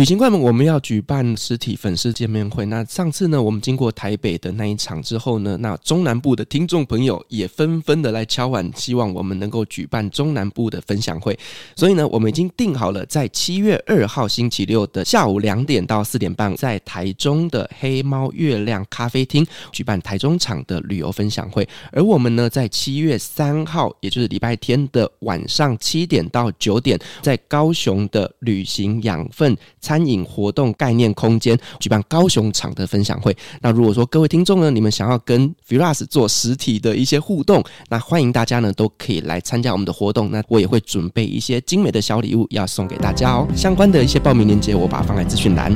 [0.00, 2.64] 旅行快门，我们要举办实体粉丝见面会。
[2.64, 11.38] 那上次呢，我们经过台北的那一场之后呢，那中南部的听众朋友也纷纷的来敲碗，希望我们能够举办中南部的分享会。
[11.76, 21.68] 所以呢，我们已经定好了，在七月二号星期六的下午两点到四点半，在台中的黑猫月亮咖啡厅举办台中场的旅游分享会。
[21.92, 29.54] 而我们呢，在七月三号，也就是礼拜天的晚上七点到九点，在高雄的旅行养分。
[29.90, 33.36] 餐饮活动概念空间举办高雄场的分享会。
[33.60, 40.30] 那如果说各位听众呢，你们想要跟 Firas 做实体的一些互动，那欢迎大家呢都可以来参加我们的活动。
[40.30, 43.48] 那我也会准备一些精美的小礼物要送给大家哦。
[43.56, 45.74] 相关的一些报名链接，我把它放在资讯栏。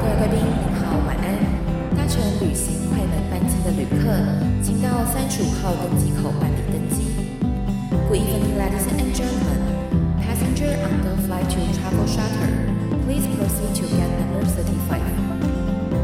[0.00, 1.24] 各位贵宾您好，晚安。
[1.96, 4.10] 搭乘旅行快门班机的旅客，
[4.60, 7.04] 请到三十五号登机口办理登机。
[8.08, 8.41] Good evening,
[12.11, 12.51] to Travel Charter,
[13.05, 15.01] please proceed to gate number thirty-five.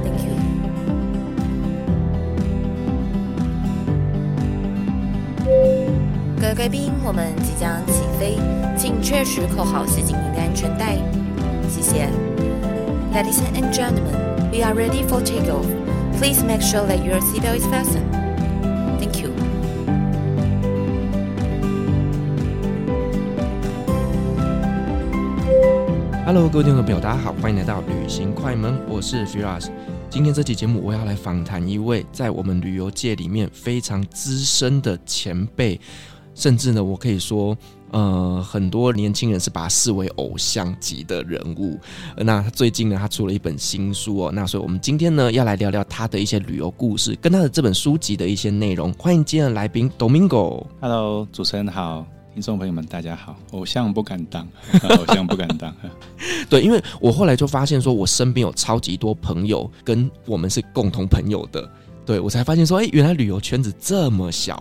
[0.04, 0.36] Thank you.
[6.40, 8.38] 各位贵宾，我们即将起飞，
[8.78, 10.96] 请确实扣好系紧您的安全带。
[11.70, 12.08] 谢谢。
[13.14, 14.16] Ladies and gentlemen,
[14.52, 15.66] we are ready for takeoff.
[16.18, 18.10] Please make sure that your seatbelt is fastened.
[19.00, 19.37] Thank you.
[26.29, 29.71] Hello，各位听众朋友，大家好，欢迎来到旅行快门，我是 Firas。
[30.11, 35.81] 今天这期节目，我要来访谈一位在我们旅游界里面非常资深的前辈，
[36.35, 37.57] 甚至呢，我可以说，
[37.93, 41.81] 呃，很多年轻人是把他视为偶像级的人物。
[42.19, 48.93] 那他最近呢，他出了一本新书哦，那所以我们今天呢，要来聊聊他的一些旅游故事，跟他的这本书籍的一些内容。
[48.99, 50.67] 欢迎今天的来宾 Domingo。
[50.83, 52.05] Hello，主持人好。
[52.39, 53.35] 听众朋友们，大家好！
[53.51, 54.47] 偶像不敢当，
[54.97, 55.75] 偶像不敢当。
[56.49, 61.69] 对，因为我后来就发现，说我身边有超级多朋友跟我们是共同朋友的，
[62.07, 64.57] 对，我才发现说，哎，原来旅游圈子这么小。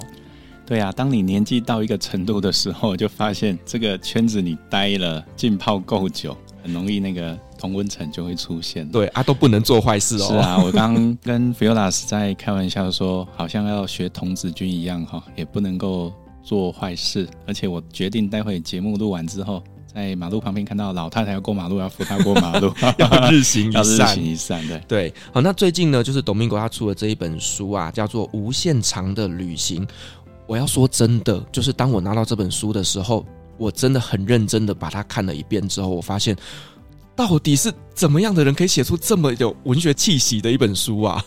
[0.66, 8.90] 对啊，当你年纪到一个程度的时候，就发现这个圈子你待了浸泡够久，很容易那个同温层就会出现。
[8.90, 10.28] 对啊，都不能做坏事哦。
[10.28, 16.12] 是啊，我刚跟 Firas 在开玩笑说，好像要学童子军一样哈，也不能够。
[16.48, 19.62] 做坏事，而且我决定待会节目录完之后，
[19.94, 24.66] 在马路旁边看到老太太要过马路，要扶她过马路， 要日行一善，日行一善。
[24.66, 29.86] 对对，好，那最近呢，就是 Domingo 他出了这一本书啊，叫做《无限长的旅行》。
[30.48, 33.26] 我要说真的，就是当我拿到这本书的时候，
[33.58, 36.34] 我真的很认真的把它看了一遍之后，我发现
[37.14, 41.22] 到底是怎么样的人可以写出这么有文学气息的一本书啊？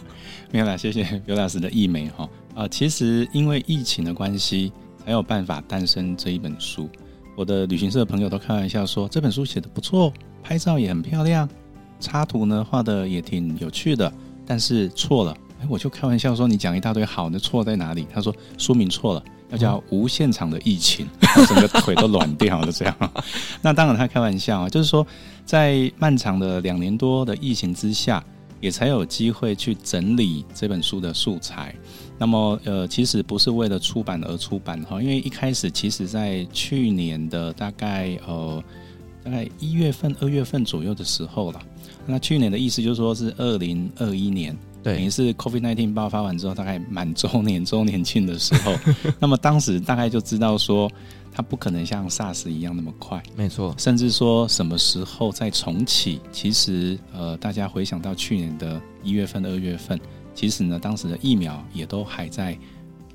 [0.50, 2.26] 没有啦，谢谢刘老师的译美哈。
[2.54, 4.72] 啊，其实因为疫情的关系。
[5.04, 6.88] 才有办法诞生这一本书。
[7.36, 10.12] 我的旅行社朋友都开玩笑说，这本书写的不错，
[10.42, 11.48] 拍照也很漂亮，
[11.98, 14.12] 插图呢画的也挺有趣的。
[14.46, 18.06] 但是错了，哎，我就开玩笑说，你讲一大堆好，那错在哪里？
[18.12, 21.06] 他说书名错了，要叫《无限场的疫情》，
[21.46, 23.12] 整个腿都软掉了这样。
[23.62, 25.06] 那当然他开玩笑啊，就是说
[25.46, 28.22] 在漫长的两年多的疫情之下，
[28.60, 31.74] 也才有机会去整理这本书的素材。
[32.22, 38.62] 那么，呃，其实不是为了出版而出版哈，因为一开始，其实在去年的大概呃，
[39.24, 41.58] 大概一月份、二月份左右的时候了。
[42.06, 48.74] 那去年的意思就是说是二零二一年，对，等于是 COVID-19 爆发完之后，大概满周年、周年庆的时候。
[49.18, 50.92] 那么当时大概就知道说，
[51.32, 53.74] 它不可能像 SARS 一样那么快，没错。
[53.78, 59.98] 甚至说什么时候再重启，其实呃，大家回想到去年的一月份、二月份。
[60.34, 62.56] 其实呢，当时的疫苗也都还在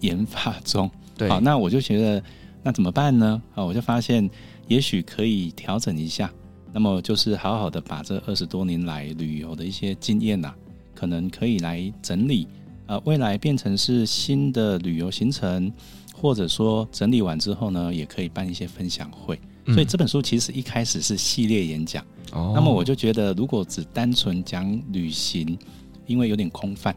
[0.02, 0.90] 研发中。
[1.18, 2.24] 对，好，那我就觉得，
[2.62, 3.42] 那怎么办呢？
[3.54, 4.30] 啊，我就发现，
[4.68, 6.32] 也许可以调整一下。
[6.74, 10.56] 那么就是好好的把这二十多年来旅游的一些经验呐、啊，
[10.94, 12.48] 可能可以来整理，
[12.88, 15.72] 呃，未来变成是新的旅游行程，
[16.14, 19.40] 或者说整理完之后呢，也可以办一些分享会。
[19.68, 22.04] 嗯、所以这本书其实一开始是系列演讲。
[22.34, 22.52] 哦。
[22.54, 25.58] 那么我就觉得，如果只单纯讲旅行，
[26.06, 26.94] 因为有点空泛。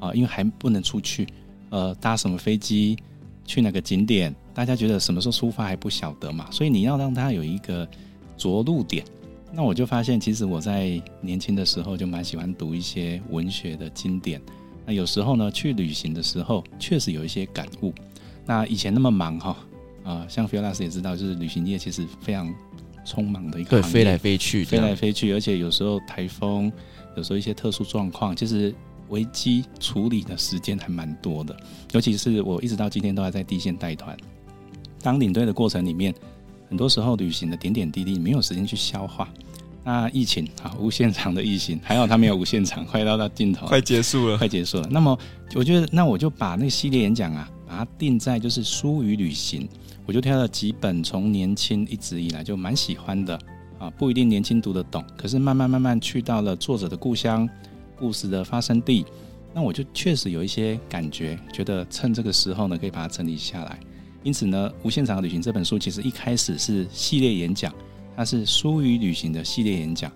[0.00, 1.26] 啊，因为还不能出去，
[1.68, 2.96] 呃，搭什么飞机，
[3.44, 7.86] 去哪个景点，大家觉得什么时候出发还不晓得嘛，所以你要让他有一个
[8.36, 9.04] 着陆点。
[9.52, 14.40] 那我就发现，其实我在年轻的时候就蛮喜欢读一些文学的经典。
[14.86, 17.92] 那有时候呢，去旅行的时候，确实有一些感悟。
[18.46, 19.56] 那以前那么忙哈，
[20.04, 22.52] 啊，像菲老师也知道，就是旅行业其实非常
[23.04, 26.72] 匆忙的一个行业，飞来飞去，飞来飞去，而且有时候台风，
[27.16, 28.74] 有时候一些特殊状况，就是。
[29.10, 31.56] 危机处理的时间还蛮多的，
[31.92, 34.16] 尤其是我一直到今天都还在地线带团。
[35.02, 36.14] 当领队的过程里面，
[36.68, 39.28] 很多时候旅行的点点滴滴没有时间去消化。
[39.82, 44.86] 那疫情啊，无限长的疫情，还好它没有无限长，快到到尽头，快结束了，快结束了。
[44.90, 45.18] 那么
[45.54, 49.66] 我觉得，那我就把那个系列演讲啊，把它定在就是书与旅行，
[50.04, 53.38] 我就挑了几本从年轻一直以来就蛮喜欢的
[53.78, 57.48] 啊，不一定年轻读得懂，可是慢慢慢慢去到了作者的故乡，
[58.00, 59.06] 故事的发生地，
[59.54, 63.78] 那我就确实有一些感觉，觉得趁这个时候呢，可以把它整理下来。
[64.24, 67.72] 因此呢，无限长的旅行这本书其实一开始是系列演讲。
[68.16, 70.12] 它是疏于旅行的系列演讲，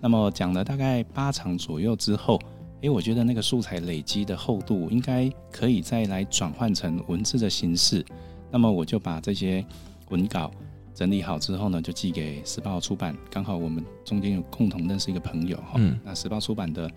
[0.00, 2.38] 那么讲了大概八场左右之后，
[2.82, 8.04] 诶，我觉得那个素材累积的厚度应该可以再来转换成文字的形式，
[8.52, 9.64] 那么我就把这些
[10.10, 10.52] 文稿
[10.94, 13.16] 整理好之后呢，就寄给时报出版。
[13.28, 16.88] 刚好我们中间有共同认识一个朋友哈，嗯，那时报出版的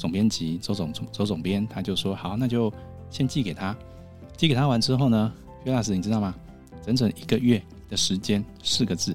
[0.00, 2.72] 总编辑周总周总编他就说好，那就
[3.10, 3.76] 先寄给他。
[4.34, 5.30] 寄给他完之后呢，
[5.62, 6.34] 薛老师你知道吗？
[6.82, 9.14] 整整一个月的时间，四个字。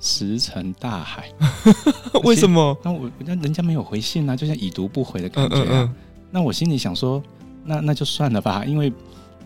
[0.00, 1.28] 石沉大海，
[2.22, 2.76] 为什么？
[2.84, 5.62] 那我那人家没有回信啊，就像已读不回的感觉啊。
[5.62, 5.94] 嗯嗯嗯，
[6.30, 7.22] 那我心里想说，
[7.64, 8.92] 那那就算了吧，因为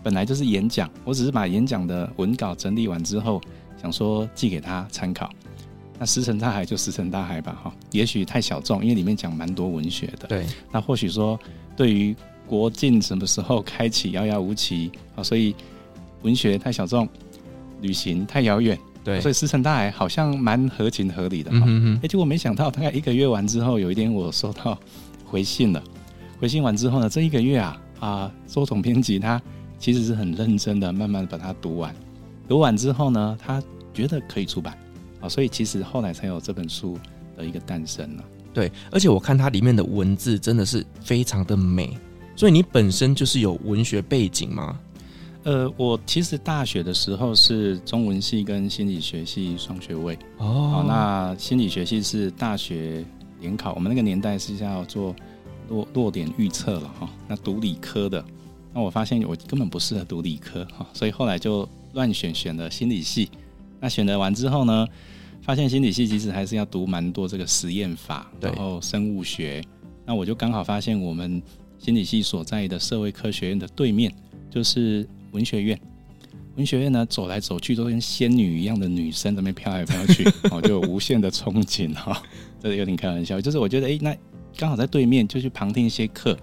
[0.03, 3.41] 本来就是演讲，我只是把演讲的文稿整理完之后，
[3.81, 5.27] 想说寄给他参考。
[6.03, 10.27] 那石沉大海就石沉大海吧，哈，也许太小众，因为里面讲蛮多文学的。
[10.27, 11.39] 对，那或许说
[11.77, 12.13] 对于
[12.45, 15.55] 国境什么时候开启遥遥无期啊，所以
[16.21, 17.07] 文学太小众，
[17.79, 18.77] 旅行太遥远。
[19.01, 21.59] 对，所以石沉大海好像蛮合情合理的哈。
[21.59, 24.77] 哎、嗯欸，结果没想到大概一个月完之后，有一天我收到
[25.23, 25.81] 回信了。
[26.37, 29.41] 回信完之后呢，这一个月啊啊，周总编辑他
[29.79, 31.95] 其实是很认真的，慢慢的把它读完。
[32.45, 33.63] 读完之后呢，他
[33.93, 34.77] 觉得可以出版
[35.23, 36.99] 啊，所以其实后来才有这本书
[37.37, 38.23] 的一个诞生了。
[38.53, 41.97] 对，而且我看它里面的文字真的是非常的美。
[42.35, 44.77] 所以你本身就是有文学背景吗？
[45.43, 50.83] 呃，我其实大学的时候是中文系跟心理学系双学位哦。
[50.87, 53.05] 那心理学系是大学
[53.39, 55.15] 联考，我们那个年代是要做
[55.69, 57.09] 落落点预测了哈。
[57.27, 58.23] 那读理科的，
[58.73, 63.29] 那我发现我根本不适合读理科哈，所以后来就乱选选了心理系。
[63.79, 64.87] 那选了完之后呢，
[65.43, 69.63] 发现心理系其实还是要读蛮多这个实验法，然后生物学。
[70.05, 71.39] 那我就刚好发现我们
[71.77, 74.11] 心理系所在的社会科学院的对面
[74.49, 75.07] 就是。
[75.33, 75.79] 文学院，
[76.57, 82.21] 文学院呢，走来走去都跟仙女一样的女生在那边飘来飘去， 哦，就有无限的憧憬哈。
[82.61, 84.15] 这有点开玩笑，就是我觉得，哎，那
[84.55, 86.37] 刚好在对面，就去旁听一些课。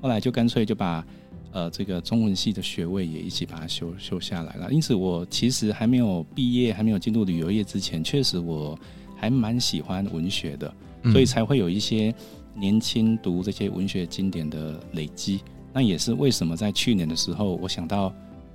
[0.00, 1.06] 后来就干脆就把
[1.52, 4.72] 呃这个中文系的学位也一起把它修修下来了。
[4.72, 8.78] 因此，我其实还没有毕业，还没有进入旅游业之前，确实我
[9.16, 10.74] 还蛮喜欢文学的，
[11.12, 12.14] 所以才会有一些
[12.54, 15.40] 年轻读这些文学经典的累积。
[15.72, 18.12] 那也是为什么在去年的时候，我想到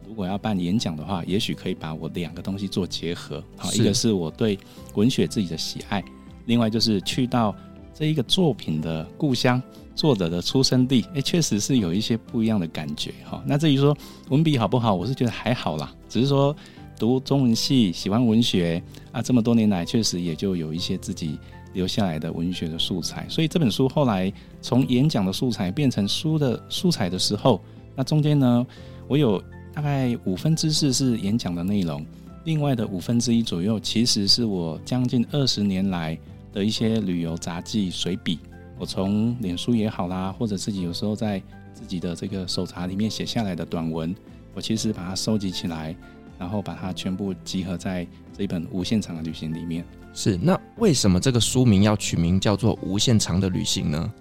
[0.08, 3.44] 如果要办演讲的话，也许可以把我两个东西做结合。
[3.56, 4.58] 好，一个是我对
[4.96, 6.04] 文学自己的喜爱，
[6.46, 7.56] 另外就是去到
[7.94, 9.62] 这一个作品的故乡，
[9.98, 13.12] 作者的出生地，哎，确实是有一些不一样的感觉。
[13.26, 13.98] 哈，那至于说
[14.30, 16.56] 文笔好不好，我是觉得还好啦，只是说
[16.98, 21.40] 读中文系，喜欢文学啊，这么多年来确实也就有一些自己。
[21.74, 24.34] 留下来的文学的素材，所以这本书后来
[24.64, 27.62] 从演讲的素材变成书的素材的时候，
[27.94, 28.66] 那中间呢，
[29.08, 29.40] 我有
[29.76, 32.04] 大概五分之四是演讲的内容，
[32.46, 36.18] 另外的五分之一左右，其实是我将近二十年来
[36.52, 38.40] 的一些旅游杂记随笔，
[38.80, 41.42] 我从脸书也好啦，或者自己有时候在
[41.74, 44.16] 自己的这个手札里面写下来的短文，
[44.54, 45.96] 我其实把它收集起来，
[46.38, 48.06] 然后把它全部集合在
[48.36, 49.84] 这一本无限长的旅行里面。
[50.14, 54.14] 是，那为什么这个书名要取名叫做《无限长的旅行》呢？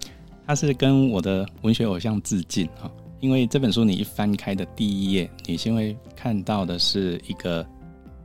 [0.46, 7.66] 它是跟我的文学偶像致敬哈，因为这本书你一翻开的第一页，你先会看到的是一个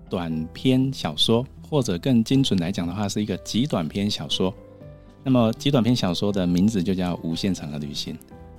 [0.09, 4.53] 短篇小说，或者更精准来讲的话，是一个极短篇小说。
[5.23, 8.13] 那么极短篇小说的名字就叫《无限长的旅行》，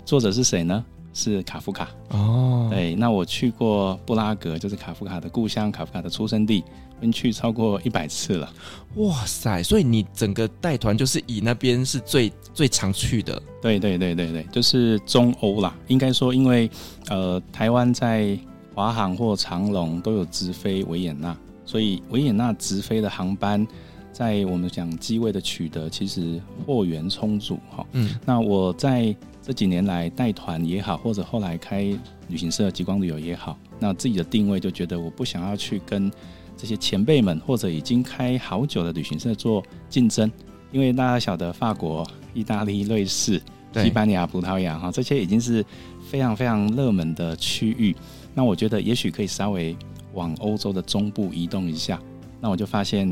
[0.05, 0.85] 作者是谁呢？
[1.15, 2.69] 是卡夫卡哦。
[2.71, 6.65] 对，那我去过布拉格，就是卡夫卡的故乡，卡夫卡的出生地。
[7.05, 8.49] 我去超过一百次了，
[8.95, 9.61] 哇塞！
[9.61, 15.75] 所以你整个带团就是以那边是最最常去的，对对对对对，就是中欧啦。
[15.89, 16.71] 应该说，因为
[17.09, 18.39] 呃，台湾在
[18.73, 23.67] 华航或长龙都有直飞维也纳，所以维也纳直飞的航班，
[24.13, 27.87] 在我们讲机位的取得，其实货源充足哈。
[27.93, 31.83] 嗯，那我在这几年来带团也好，或者后来开
[32.29, 36.11] 旅行社极光旅游也好，那自己的定位就觉得我不想要去跟。
[36.55, 40.31] 这些前辈们或者已经开好久的旅行社做竞争，
[40.71, 43.41] 因为大家晓得法国、意大利、瑞士、
[43.75, 45.65] 西班牙、葡萄牙哈，这些已经是
[46.09, 47.97] 非常非常热门的区域。
[48.33, 49.77] 那我觉得也许可以稍微
[50.13, 52.01] 往欧洲的中部移动一下。
[52.41, 53.09] 那我就发现，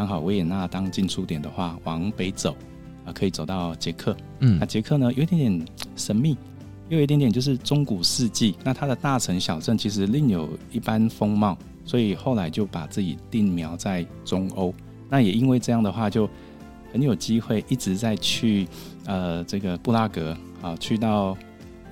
[0.00, 2.56] 刚好维也纳当进出点的话，往北走
[3.04, 4.16] 啊，可以走到捷克。
[4.38, 6.38] 嗯，那捷克呢，有一点点神秘，
[6.88, 8.56] 又有一点点就是中古世纪。
[8.64, 11.54] 那它的大城小镇其实另有一般风貌，
[11.84, 14.72] 所以后来就把自己定苗在中欧。
[15.10, 16.26] 那也因为这样的话，就
[16.94, 18.66] 很有机会一直在去
[19.04, 21.36] 呃这个布拉格啊，去到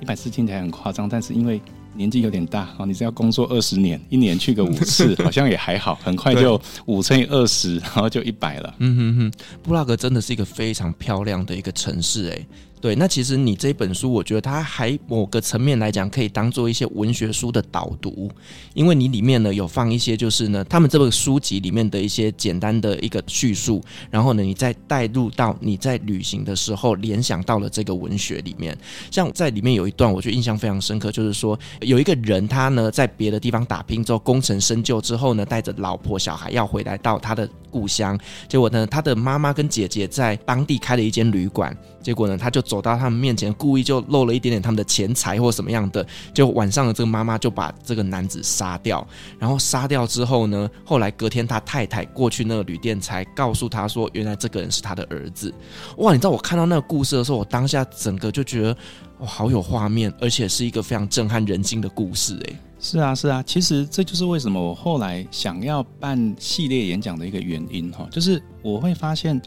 [0.01, 1.61] 一百次听起来很夸张，但是因为。
[1.99, 8.75] 年纪有点大哦，你只要工作二十年，一年去个五次， 好像也还好，很快就五乘以二十，然后就一百了。
[8.79, 12.47] 嗯哼哼，布拉格真的是一个非常漂亮的一个城市，诶。
[12.81, 18.31] 对，那其实你这本书，我觉得它还某个层面来讲，可以当做一些文学书的导读，
[18.75, 28.77] 因为你里面呢有放一些，就是呢他们这本书籍里面的一些简单的一个叙述，然后呢你再带入到你在旅行的时候联想到了这个文学里面。
[29.11, 38.19] 像在里面有一段，我觉得印象非常深刻，就是说有一个人他呢在别的地方打拼之后功成身就之后呢，带着老婆小孩要回来到他的故乡，
[38.49, 41.77] 结果呢他的妈妈跟姐姐在当地开了一间旅馆。
[42.09, 46.07] 结果呢，他就走到他们面前，故意就漏了一点点他们的钱财或什么样的。
[46.33, 49.07] 就晚上的这个妈妈就把这个男子杀掉，
[49.39, 55.53] 然后杀掉之后呢，后来隔天他太太过去那个旅店才告诉他说，原来这个人是他的儿子。
[55.99, 58.75] 哇，你知道我看到那个故事的时候，我当下整个就觉得
[59.19, 62.39] 哇，好有画面，而且是一个非常震撼人心的故事。
[62.45, 69.39] 诶，是啊，是啊，其实这就是为什么我后来想要办系列演讲的一个原因哈，就是我会发现，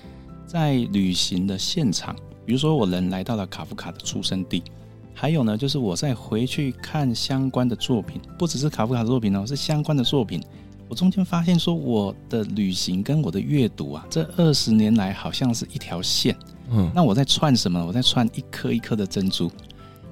[0.45, 2.15] 在旅行的现场。
[2.45, 4.63] 比如说，我人来到了卡夫卡的出生地，
[5.13, 10.41] 还有呢，就是我再回去看相关的作品，不只是卡夫卡的作品哦，是相关的作品。
[10.89, 16.35] 我中间发现说，我的旅行跟我的阅读啊，这二十年来好像是一条线。
[16.69, 17.85] 嗯，那我在串什么？
[17.85, 19.49] 我在串一颗一颗的珍珠。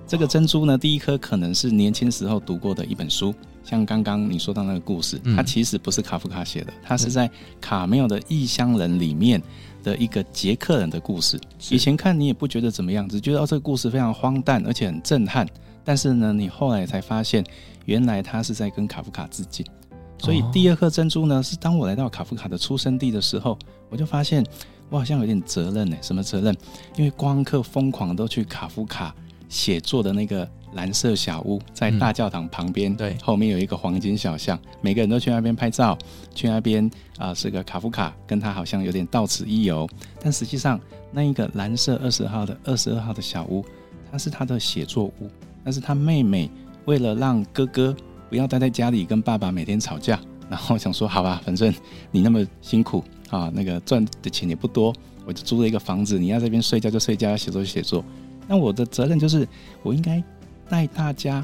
[0.08, 3.34] 这个珍珠呢，第一颗可能是年轻时候读过的一本书，
[3.64, 9.42] 像刚刚你说到那个故事，它其实不是卡夫卡写的，它是在卡缪的《异乡人》里面。
[9.84, 15.48] 的一个捷克人的故事，以前看你也不觉得怎么样，只觉得这个故事非常荒诞，而且很震撼。
[15.84, 17.44] 但是呢，你后来才发现，
[17.86, 19.66] 原来他是在跟卡夫卡致敬。
[20.18, 23.58] 所以第二颗珍珠呢，是当我来到卡夫卡的出生地的时候，
[23.90, 24.46] 我就发现
[24.90, 25.98] 我好像有点责任呢。
[26.02, 26.56] 什么责任？
[26.98, 29.16] 因为光客疯狂都去卡夫卡
[29.48, 30.50] 写作的那个。
[30.74, 35.98] 蓝色小屋在大教堂旁边，对，后面有一个黄金小巷，每个人都去那边拍照，
[36.36, 36.86] 去那边
[37.18, 39.90] 啊、呃，是个卡夫卡，跟他好像有点到此一游。
[40.22, 40.80] 但实际上，
[41.12, 43.66] 那一个蓝色二十号的二十二号的小屋，
[44.12, 45.30] 它是他的写作屋，
[45.64, 46.50] 但是他妹妹
[46.86, 47.96] 为了让哥哥
[48.30, 51.74] 不要待在家里跟爸爸每天吵架，然后想说好吧，反正
[52.12, 54.94] 你那么辛苦啊，那个赚的钱也不多，
[55.26, 58.06] 我就租了一个房子，你要在这边睡觉就睡觉，要写作就写作。
[58.48, 59.48] 那我的责任就是，
[59.84, 60.24] 我应该。
[60.70, 61.44] 带大家，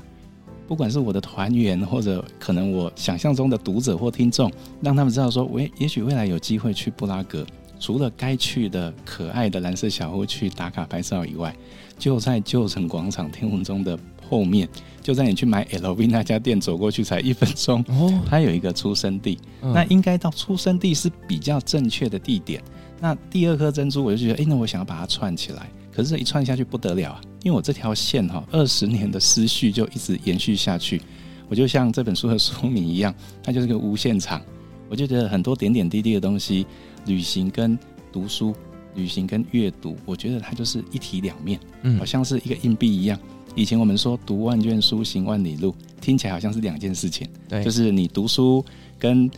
[0.68, 4.52] 不管是我的团员，或者可能我想象中的读者或听众，
[4.82, 7.46] 让他们知道说，我也许未来有机会去布拉格，
[7.80, 11.56] 除了该去的可爱的蓝色小屋去打卡拍照以外，
[11.98, 13.98] 就在旧城广场天文钟的
[14.30, 14.68] 后面，
[15.02, 22.62] 就在你去买 LV 那家店走过去才一分钟哦，它有一个出生地，嗯、那应该到出生地是比较正确的地点。
[23.00, 25.70] 那第二颗珍珠，我就觉得，哎、欸，那我想要把它串起来。
[25.96, 31.02] 可是这一串下去不得了啊，因为我这条线哈，二十年的思绪就一直延续下去。
[31.48, 34.42] 我就像这本书的书名一样，它就是个无限场。
[34.90, 36.66] 我就觉得很多点点滴滴的东西，
[37.06, 37.78] 旅行跟
[38.12, 38.54] 读书，
[38.96, 43.18] 旅行跟阅读，我觉得它就是一体两面，嗯好像是一个硬币一样。
[43.56, 48.64] 以前我们说读万卷书，行万里路，听起来好像是两件事情，对，就是你读书
[49.00, 49.30] 跟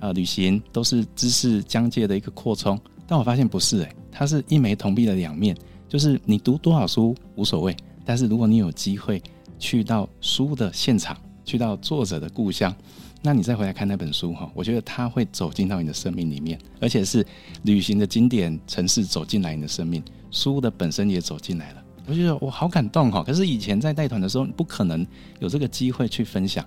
[0.00, 2.78] 呃旅行都是知识疆界的一个扩充。
[3.06, 5.56] 但我发现不是诶、欸，它是一枚铜币的两面。
[5.94, 9.22] 就是你读多少书无所谓，但是如果你有机会
[9.60, 12.74] 去到书的现场，去到作者的故乡，
[13.22, 17.24] 那你再回来看那本书哈，我觉得它会走进到你的生命里面，而且是
[17.62, 21.84] 旅行的经典城市走进来你的生命，书的本身也走进来了。
[22.06, 25.06] 我觉得我好感动哈，可是以前在带团的时候不可能
[25.38, 26.66] 有这个机会去分享。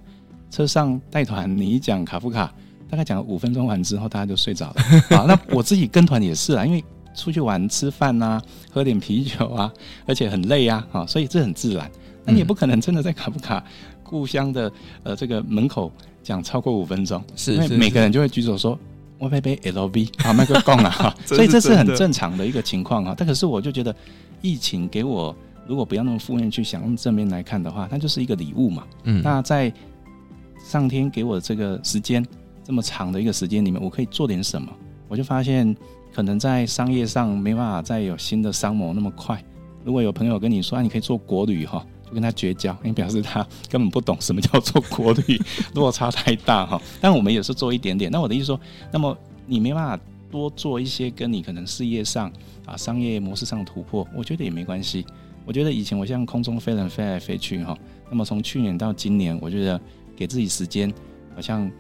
[0.49, 2.55] 车上带团，你一讲卡夫卡，
[2.89, 4.75] 大概讲了五分钟完之后，大家就睡着了。
[5.09, 6.81] 好，那我自己跟团也是啊，因为。
[7.17, 8.39] 出去玩、吃饭啊，
[8.71, 9.73] 喝点啤酒啊，
[10.05, 11.91] 而且很累啊，哈，所以这很自然。
[12.23, 13.63] 那你也不可能真的在卡夫卡
[14.03, 14.71] 故乡的
[15.03, 18.77] 呃这个门口讲超过五分钟，是，因为每个人就会举手说
[19.17, 23.15] 我杯杯 LV 啊，麦克讲了， 哈，所以这是很正常的一个情况啊。
[23.17, 23.95] 但可是我就觉得，
[24.41, 28.83] 疫情给我如果不要那么负面去想，用正面来看的话，它就是一个礼物嘛。
[29.05, 29.73] 嗯，那在
[30.63, 32.23] 上天给我这个时间
[32.63, 34.69] 这么长的一个时间里面，我可以做点什么？
[35.07, 35.75] 我就发现。
[36.17, 39.39] 可能在商业上没办法再有新的商模那么快。
[39.83, 45.39] 如果有朋友跟你说，啊、你可以做国旅哈，就跟他绝交，因为表示他根本不懂什么叫做国旅，
[45.75, 46.81] 落差太大哈。
[46.99, 48.09] 但我们也是做一点点。
[48.09, 48.59] 那我的意思说，
[48.91, 52.31] 那么你没办法多做一些跟你可能事业上
[52.65, 55.05] 啊、商业模式上的突破，我觉得也没关系。
[55.45, 57.77] 我觉得以前我像空中飞人飞来飞去哈，
[58.09, 59.79] 那么从去年到今年，我觉得
[60.15, 60.91] 给自己时间，
[61.35, 61.71] 好像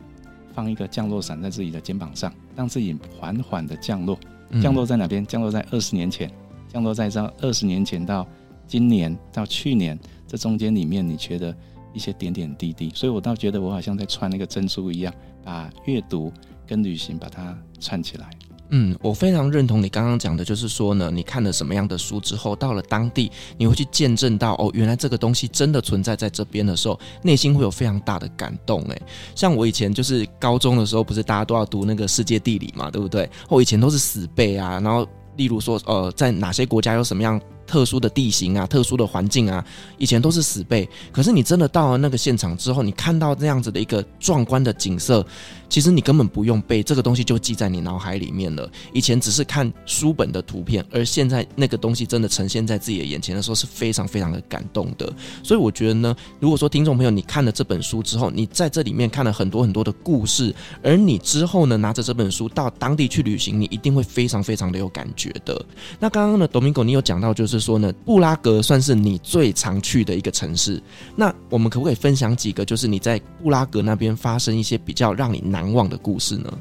[0.57, 4.17] 放一个降落伞在自己的肩膀上，让自己缓缓的降落。
[4.59, 5.23] 降落在哪边？
[5.23, 6.31] 降落在二十年前，
[6.67, 8.27] 降落在这二十年前到
[8.65, 9.95] 今年到去年。
[10.25, 11.55] 这中间里面，你觉得
[11.93, 16.33] 一些点点滴滴，所以我倒觉得我好像在穿那个珍珠一样，把阅读
[16.65, 18.27] 跟旅行把它串起来。
[18.69, 28.81] 嗯，我非常认同你刚刚讲的，就是说呢，你看了什么样的书之后，到了当地，你会去见证到哦，原来这个东西真的存在在这边的时候，内心会有非常大的感动。
[28.89, 29.01] 诶，
[29.35, 33.29] 像我以前就是高中的时候，不是大家都要读那个世界地理嘛，对不对？
[33.49, 35.07] 我以前都是死背啊，然后
[35.37, 37.39] 例如说，呃，在哪些国家有什么样。
[37.67, 39.61] 特殊的地形啊，特殊的环境啊，
[39.97, 40.89] 以前都是死背。
[41.11, 45.21] 可是你真的到了那个现场之后，你看到这样子的一个壮观的景色。
[45.69, 48.69] 其实你根本不用背，这个东西就记在你脑海里面了。
[48.93, 55.11] 以前只是看书本的图片，而现在那个东西真的呈现在自己的眼前的时候，是非常非常的感动的。
[55.43, 65.65] 所以我觉得呢，如果说听众朋友你看了这本书之后，你在这里面看了很多很多的故事，而你之后呢拿着这本书到当地去旅行，你一定会非常非常的有感觉的。
[65.99, 70.81] 那刚刚呢，Domingo 你有讲到，就是说呢，布拉格算是你最常去的一个城市。
[71.15, 76.59] 那我们可不可以分享几个，就是你在布拉格那边发生一些比较让你难难忘的故事呢？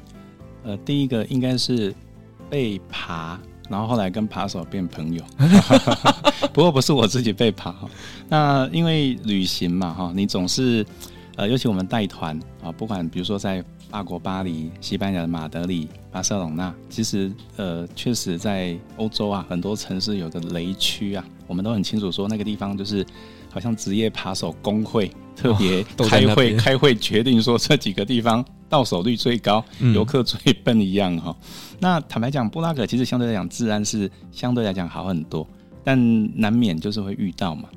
[0.65, 1.95] 呃，第一个应该是
[2.49, 3.39] 被爬，
[3.69, 5.23] 然后后来跟扒手变朋友。
[6.55, 7.75] 不过不是我自己被爬。
[8.27, 10.85] 那因为旅行嘛，哈，你总是
[11.37, 23.05] 呃，尤其我们带团啊，不管比如说在法国巴黎、西班牙的马德里、巴塞隆纳，其实呃，确实在欧洲啊，很多城市有个雷区啊，我们都很清楚说那个地方就是。
[23.49, 31.37] 好像职业扒手工会特别开会，哦、 开会决定说这几个地方到手率最高，游、嗯、客最笨一样哈。
[31.79, 35.47] 那坦白讲，布拉格其实相对来讲治安是相对来讲好很多，
[35.85, 35.99] 但
[36.39, 37.69] 难免就是会遇到嘛。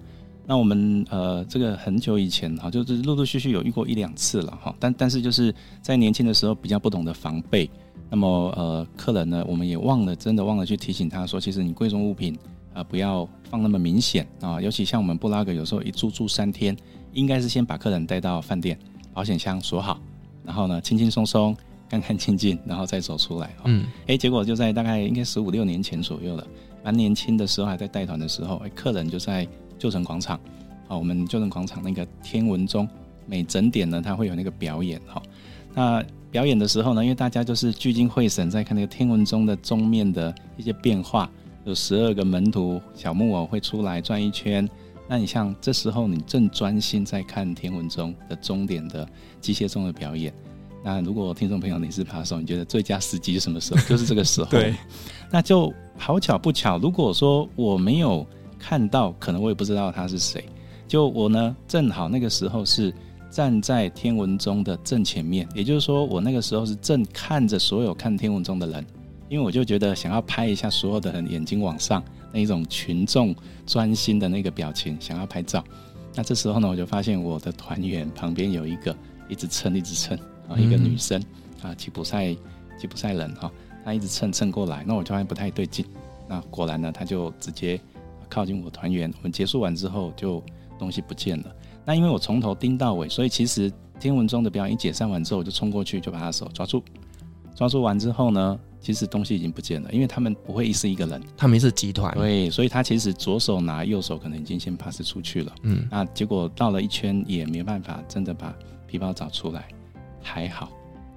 [0.46, 4.76] 那我们呃，这个很久以前哈，就是陆陆续续有遇过一两次了哈。
[4.80, 7.70] 但但是就是在年轻的时候比较不懂得防备，
[8.10, 12.38] 那么呃，客人呢，我们也忘了，真的忘了去提醒他说，其实你贵重物品。
[12.72, 14.62] 啊，不要放那么明显啊！
[14.62, 16.78] 尤其像我们布拉格，有时候一住住三天，
[17.14, 18.78] 应该是先把客人带到饭店，
[19.12, 20.00] 保险箱锁好，
[20.50, 21.56] 然后呢，轻轻松松、
[21.88, 23.56] 干干净净，然后再走出来。
[23.66, 26.48] 嗯，哎，结果就在大概应该十五六年前左右了，
[26.84, 30.40] 蛮年轻的时候还在带团的时候，哎，客人就在旧城广场，
[30.88, 32.90] 啊，我们旧城广场那个天文钟，
[33.28, 35.22] 每整点呢，它会有那个表演哈。
[35.76, 41.30] 那表演的时候呢，因为大家就是聚精会神在看那个天文钟的钟面的一些变化。
[41.66, 44.68] 有十二个门徒小木偶会出来转一圈，
[45.10, 49.06] 那你像这时候你正专心在看天文钟的钟点的
[49.42, 50.32] 机械钟的表演，
[50.84, 53.82] 那如果听众朋友你是扒手，你觉得最佳时机是什么时候？
[53.90, 54.52] 就是这个时候。
[54.52, 54.76] 对，
[55.32, 58.24] 那就好巧不巧，如果说我没有
[58.60, 60.46] 看到，可能我也不知道他是谁。
[60.88, 62.94] 就我呢，正好那个时候是
[63.32, 68.86] 站在天文钟的正前面，也就是说我那个时候是正看着所有看天文钟的人。
[69.28, 75.64] 因为我就觉得想要拍一下所有的人眼睛往上那一种群众专心的那个表情，想要拍照。
[76.16, 78.96] 那这时候呢，我就发现我的团员旁边有一个
[79.28, 81.24] 一直蹭一直蹭啊，一个女生
[81.62, 82.34] 啊，吉普赛
[82.80, 83.52] 吉普赛人哈，
[83.86, 85.86] 她一直蹭蹭过来，那我就发现不太对劲。
[86.28, 87.80] 那果然呢，她就直接
[88.28, 89.12] 靠近我团员。
[89.18, 90.44] 我们结束完之后，就
[90.78, 91.56] 东西不见了。
[91.86, 96.84] 那因为我从头盯到尾，所以其实天文中的表演一解散完之后，我就冲过去就把她手抓住。
[97.60, 108.56] 抓住完之后呢，其实东西已经不见了，因为他们不会一是一个人，他们是集团，对，所以他其实左手拿，右手可能已经先 pass 出去了，嗯，那结果绕了一圈也没办法真的把
[108.88, 109.68] 皮包找出来，
[110.22, 110.72] 还好，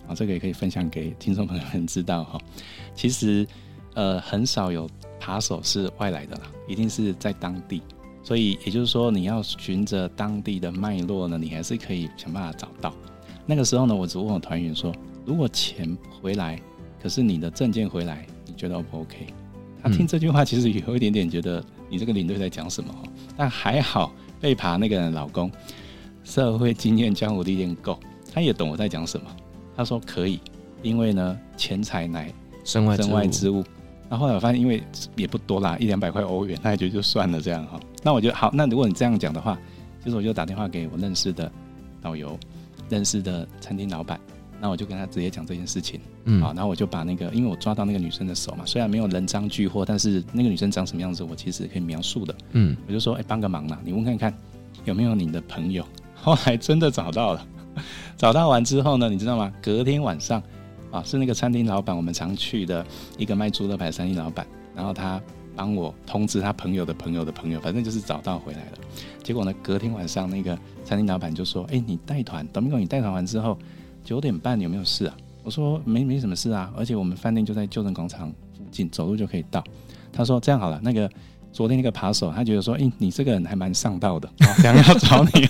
[0.09, 2.41] 啊，这个也可以分享给听众朋友们知道哈，
[2.93, 3.47] 其实
[3.95, 7.81] 呃很少有扒手是外来的啦，一定是在当地，
[8.25, 12.93] 所以也就是说你要循着当地的脉络呢，你还是可以想办法找到。
[13.47, 14.93] 那个时候呢，我只问我团员说。
[15.25, 16.61] 如果钱回来，
[17.03, 19.27] 可是你的证件回来，你觉得 O 不 OK？
[19.83, 22.95] 他听这句话其实有一点点觉得你这个领队在讲什么，
[23.37, 25.51] 但还好被爬那个人老公
[26.23, 27.99] 社会经验、江湖历练够，
[28.33, 29.27] 他也懂我在讲什么。
[29.77, 30.39] 他说可以，
[30.83, 32.33] 因为呢钱财乃
[32.65, 33.65] 身外身外之物。
[34.09, 34.83] 那后后来我发现，因为
[35.17, 37.81] 也不多啦，一两百块欧元，他也觉得就算了这样哈。
[38.03, 39.59] 那我觉得好，那如果你这样讲的话，
[40.05, 41.51] 其实我就打电话给我认识的
[42.01, 42.39] 导游、
[42.89, 44.21] 认识的餐厅老板。
[44.63, 54.33] 那我就跟他直接讲这件事情，嗯，好，然后我就把那个，因为我抓到那个女生的手嘛，虽然没有人赃俱获，但是那个女生长什么样子，我其实可以描述的，嗯，我就说，哎、欸，帮个忙嘛，你问看看，
[54.85, 55.85] 有没有你的朋友？
[56.15, 57.45] 后来真的找到了，
[58.17, 59.53] 找到完之后呢，你知道吗？
[59.61, 60.41] 隔天晚上
[60.93, 62.87] 啊，是那个餐厅老板，我们常去的
[63.19, 64.47] 一个卖猪肉排餐厅老板，
[64.77, 65.21] 然后他
[65.57, 68.79] 帮我通知他朋友的朋友的朋友，反正就是找到回来了。
[69.25, 73.59] 结果呢，隔天晚上那个餐厅老板就说：“哎，你带团，Domingo，你带团完之后
[74.05, 79.63] 九点半有没有事啊？”我说：“没，没什么事啊，而且我们饭店就在旧城广场附近，走路就可以到。”
[80.13, 81.11] 他说：“这样好了，那个。”
[81.53, 84.27] 昨天那个扒手，他觉得说，哎，你这个人还蛮上道的，
[84.63, 85.47] 想要找你，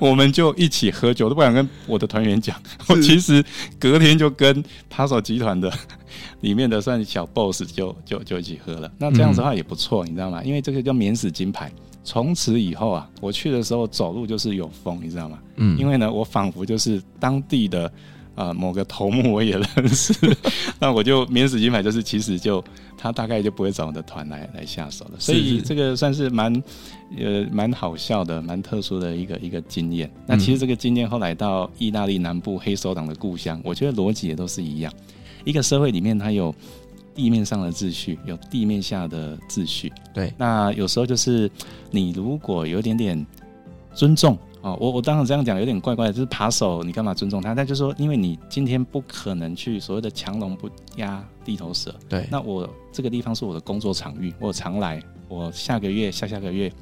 [0.00, 2.58] 我们就一起喝酒，都不敢跟我的团员讲。
[2.88, 3.44] 我其实
[3.78, 5.70] 隔天就跟扒手集团的
[6.40, 8.90] 里面的算小 boss 就就就一起喝了。
[8.96, 10.42] 那这样子的话也不错，你知道吗？
[10.42, 11.70] 因为这个叫免死金牌。
[12.04, 15.38] 从此以后啊，我去的时候走路就是有风，你知道吗？
[15.56, 17.92] 嗯，因为呢，我仿佛就是当地的。
[18.34, 20.14] 啊、呃，某个头目我也认识，
[20.80, 22.64] 那我就免死金牌，就是其实就
[22.96, 26.50] 他大概就不会找我的团来来下手了，所以这个算是蛮
[27.18, 30.10] 呃蛮好笑的、蛮特殊的一个一个经验。
[30.26, 34.90] 那其实这个经验后来到意大利南部黑手党的故乡，我觉得逻辑也都是一样。
[35.44, 36.54] 一个社会里面，它有
[37.14, 39.92] 地面上的秩序，有地面下的秩序。
[40.14, 41.50] 对，那有时候就是
[41.90, 43.26] 你如果有一点点
[43.94, 44.38] 尊重。
[44.62, 47.52] 哦，我我当然这样讲有点怪怪的，就是扒手，你干嘛尊重他？
[47.52, 51.92] 他就说，因为你今天不可能去所谓的强龙不压地头蛇。
[52.08, 56.72] 对，那我这个地方是我的工作场域，我常来，我下个月、下下个月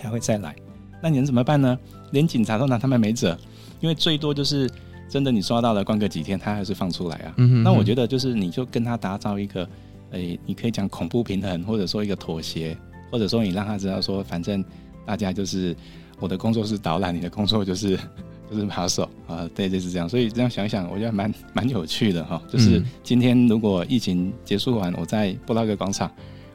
[0.00, 0.56] 还会再来。
[1.00, 1.78] 那你能怎么办呢？
[2.10, 3.38] 连警察都拿他们没辙，
[3.78, 4.68] 因为最多就是
[5.14, 7.34] 真的你刷到了，关个几天，他还是放出来啊。
[7.36, 7.62] 嗯哼哼。
[7.62, 9.62] 那我觉得就是你就跟他打造一个，
[10.10, 12.76] 诶、欸，你可以讲恐怖平衡，或者说一个妥协，
[13.12, 14.64] 或者说你让他知道说，反正
[15.06, 15.76] 大家就是。
[16.20, 17.98] 我的工作是导览，你的工作就是
[18.48, 20.08] 就是把手啊，对，就是这样。
[20.08, 22.40] 所以这样想想，我觉得蛮蛮有趣的哈。
[22.48, 26.10] 就是今天如果疫情结束完，我在布拉格广场，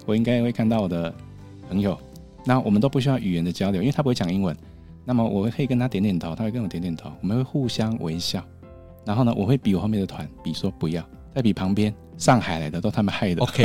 [0.06, 1.14] 我应该会看到我的
[1.70, 1.96] 朋友。
[2.46, 4.56] 那我们都不需要语言的交流，因为他不会讲英文。
[5.10, 8.44] 那么我可以跟他点点头，他会跟我点点头，我们会互相微笑。
[9.04, 13.42] 然后呢，我会比我后面的团比说不要，再比旁边上海来的都他们害的。
[13.42, 13.64] OK。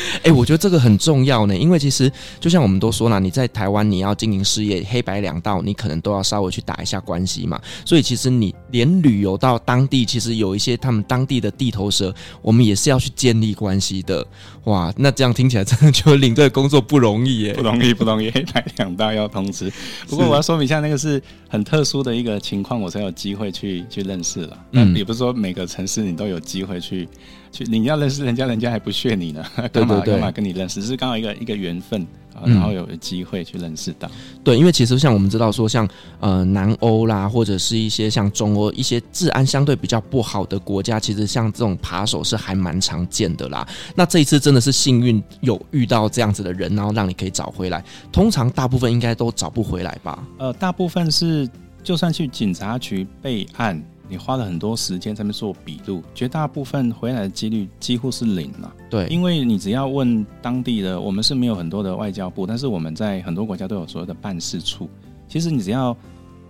[0.20, 7.60] 哎、欸，我觉得这个很重要呢，因为其实就像我们都说了，你在台湾你要经营事业，黑白两道你可能都要稍微去打一下关系嘛。
[7.84, 14.26] 所以其实你连旅游到当地，其实有一些他们当地的地头蛇，我们也是要去建立关系的。
[14.64, 19.72] 哇，那这样听起来真的就领队工作不容易耶，不容易，不容易， 黑白两道要通吃。
[20.08, 24.58] 不过我要说明一下，那个是很特殊的一个情况，我才有机会去去认识了。
[24.72, 27.08] 嗯，也不是说每个城市你都有机会去。
[27.52, 30.82] 去你要认识人家，人家还不屑你呢， 干嘛干嘛跟你认识？
[30.82, 32.00] 是刚好一个一个缘分
[32.34, 34.08] 啊，然后有机会去认识到。
[34.44, 35.88] 对，因为其实像我们知道说，像
[36.20, 43.66] 呃南欧啦，或者是一些像中欧一些治安相对比较不好的国家，其实像这种扒手是还蛮常见的啦。
[43.96, 47.84] 那这一次真的是幸运有遇到这样子的人，然后让你可以找回来。
[48.12, 50.24] 通常大部分应该都找不回来吧？
[50.38, 51.48] 呃，大部分是
[51.82, 53.82] 就算去警察局备案。
[54.10, 58.74] 你花了很多时间在那边做笔录，绝大部分回来的几率几乎是零了。
[58.90, 64.90] 对，因为你只要问当地的，我们是没有很多的外交部，但是我们在很多国家都有所谓的办事处。
[65.28, 65.96] 其实你只要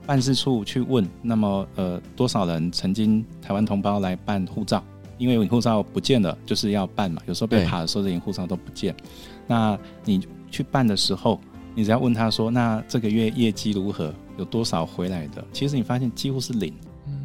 [0.07, 4.83] 办事处去问，那么呃多少人曾经台湾同胞来办护照？
[5.19, 7.21] 因为你护照不见了，就是要办嘛。
[7.27, 8.97] 有时候被扒的时候，连护照都不见。
[9.47, 11.39] 那你去办的时候，
[11.75, 14.15] 你只要问他说，那这个月业绩如何？
[14.39, 15.45] 有多少回来的？
[15.53, 16.73] 其实你发现几乎是零。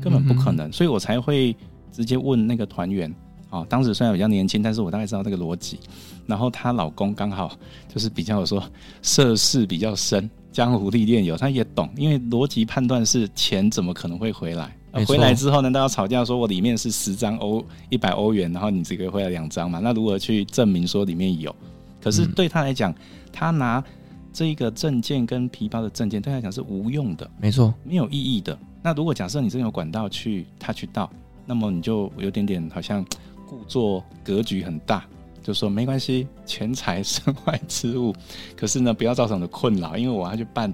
[0.05, 1.55] 根本不可能，所以我才会
[1.91, 3.11] 直接问那个团员
[3.49, 3.65] 哦。
[3.67, 5.79] 当时虽然比较年轻，但是我大概知道这个逻辑。
[6.27, 7.51] 然后她老公刚好
[7.91, 8.63] 就是比较说
[9.01, 11.89] 涉世比较深，江湖历练有，他也懂。
[11.97, 14.77] 因为逻辑判断是钱怎么可能会回来？
[15.07, 19.79] 回来之后难道要吵架说我里面是十张欧一百欧元，然后你只给回来两张嘛？
[19.79, 21.53] 那如何去证明说里面有？
[21.99, 22.93] 可是对他来讲，
[23.33, 23.83] 他拿
[24.31, 28.57] 这个证件跟皮包的证件对他来讲是无用的，没错，没有意义的。
[28.85, 31.09] 那如果假设你真有管道去他去到，
[31.43, 33.03] 那么你就有点点好像
[33.47, 35.03] 故作格局很大，
[35.41, 38.13] 就说没关系，钱财身外之物，
[38.55, 40.71] 可是呢不要造成的困扰，因为我要去办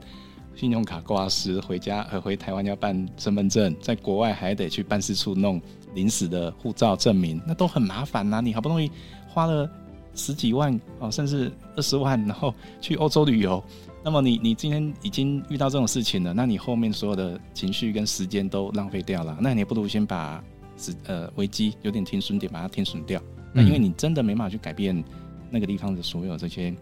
[0.57, 5.61] 信用卡挂失，回家呃回台湾要办身份证，在国外还得去办事处弄
[5.93, 8.91] 临时的护照证明，那都很麻烦呐、你好不容易
[9.29, 9.69] 花了
[10.15, 13.63] 十几万哦，甚至二十万，然后去欧洲旅游。
[14.03, 20.43] 那么你你今天已经遇到这种事情了，那你后面所有的情绪跟时间都浪费掉了，那你也不如先把
[21.05, 23.21] 呃危机有点停损点把它停损掉。
[23.21, 25.03] 嗯、那因为你真的没办法去改变
[25.51, 26.73] 那个地方的所有这些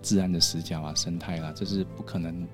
[0.00, 2.46] 自然的死角啊、生态啦，这是不可能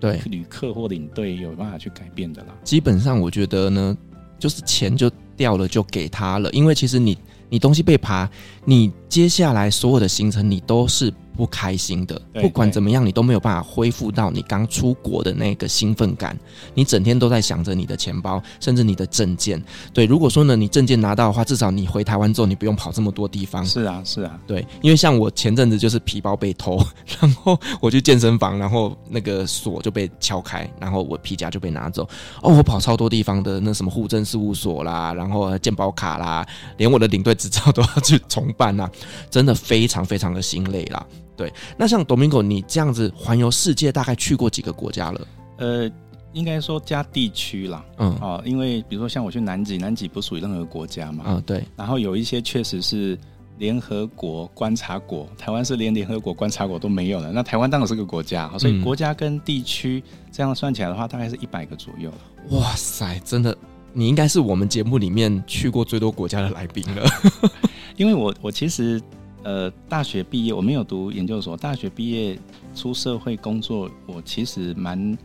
[0.00, 2.56] 对旅客或领队有办法去改变的啦。
[2.64, 3.96] 基本上我觉得呢，
[4.38, 7.18] 就是钱就掉了就给他了，因为其实你
[7.50, 8.26] 你东西被爬，
[8.64, 11.12] 你接下来所有的行程你都是。
[11.36, 12.20] 不开心的。
[12.40, 16.36] 不管怎么样，你都没有办法恢复到你刚出国的那个兴奋感。
[16.74, 19.62] 你整天都在想着你的钱包，甚至你的证件。
[19.92, 23.64] 对，如果说呢，你证件拿到的话，至少你回台湾之后，你不用跑这么多地方。
[23.64, 24.38] 是啊，是啊。
[24.46, 26.82] 对，因为像我前阵子就是皮包被偷，
[27.20, 32.08] 然后我去健身房，然后那个锁就被敲开，然后我皮夹就被拿走。
[32.42, 36.46] 哦，我跑超多地方的，那什么户政事务所啦，然后健保卡啦，
[36.76, 38.90] 连我的领队执照都要去重办啊，
[39.30, 41.04] 真的非常非常的心累啦。
[41.36, 45.28] 对，那像 Domingo，你这样子环游世界，大概去过几个国家了？
[45.58, 45.90] 呃，
[46.32, 47.84] 应该说加地区啦。
[47.98, 51.24] 嗯，哦，因为比如说像我去南极，南极不属于任何国家嘛。
[51.28, 51.62] 嗯，对。
[51.76, 53.18] 然后有一些确实是
[53.58, 57.30] 联合国观察国，台湾是连联合国观察国都没有的。
[57.32, 62.10] 那台湾当然是个国家，所以国家跟地区这样算起来的话，大概是一百个左右。
[62.50, 63.56] 哇塞，真的，
[63.92, 67.06] 你应该是我们节目里面去过最多国家的来宾了。
[67.96, 68.98] 因为我我其实。
[69.46, 72.36] 呃，大学毕业我没有读研究所，大学毕业
[72.74, 75.16] 出社会工作，我其实蛮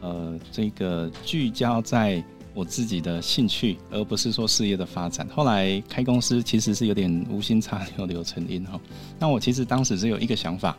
[0.00, 2.22] 呃这个聚焦在
[2.54, 5.26] 我自己的兴趣，而不是说事业的发展。
[5.34, 8.80] 后来开公司其实是有点无心插柳柳成荫哈。
[9.18, 10.78] 那我其实当时只有一个想法，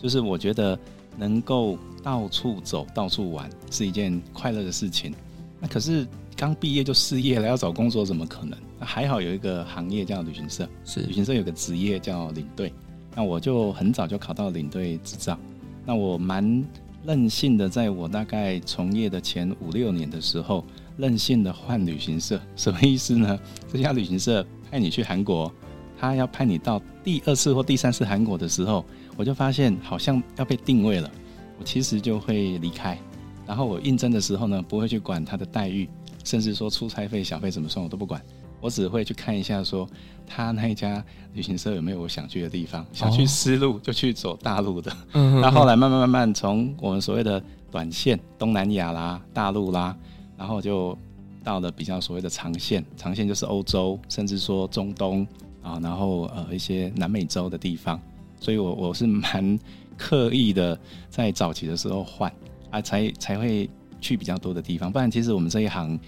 [0.00, 0.78] 就是我觉得
[1.18, 5.12] 能够到处走、到处玩是一件快乐的事情。
[5.60, 6.06] 那可是。
[6.38, 8.58] 刚毕业就失业了，要找工作怎么可能？
[8.80, 12.72] 还好有一个行业叫旅行社，是旅行社有个职业叫领队。
[13.14, 15.38] 那我就很早就考到领队执照。
[15.84, 16.64] 那我蛮
[17.04, 20.64] 任性的，在我大概从业的前五六年的时候，
[20.96, 22.40] 任性的换旅行社。
[22.56, 23.38] 什么意思呢？
[23.72, 25.50] 这家旅行社派你去韩国，
[25.98, 28.84] 他要派你到第二次或第三次韩国的时候，
[29.16, 31.10] 我就发现好像要被定位了，
[31.58, 32.98] 我其实就会离开。
[33.46, 35.88] 然后我应征的时候呢，不会去管他的待遇。
[36.24, 38.20] 甚至说出差费、小费怎么算我都不管，
[38.60, 39.88] 我只会去看一下，说
[40.26, 42.84] 他那一家旅行社有没有我想去的地方。
[42.92, 44.90] 想去丝路就去走大陆的。
[45.12, 49.96] 那、哦、后，后来慢慢慢慢从我们所谓的短线东南亚啦、大陆啦，
[50.36, 50.96] 然后就
[51.44, 55.26] 到了比较所谓的长线，长线就是欧洲，甚至说中东
[55.62, 58.00] 啊，然后呃一些南美洲的地方。
[58.40, 59.58] 所以我我是蛮
[59.96, 62.32] 刻意的在早期的时候换
[62.70, 63.68] 啊，才才会。
[63.98, 65.98] 去比较多的地方，不然其实我们这一行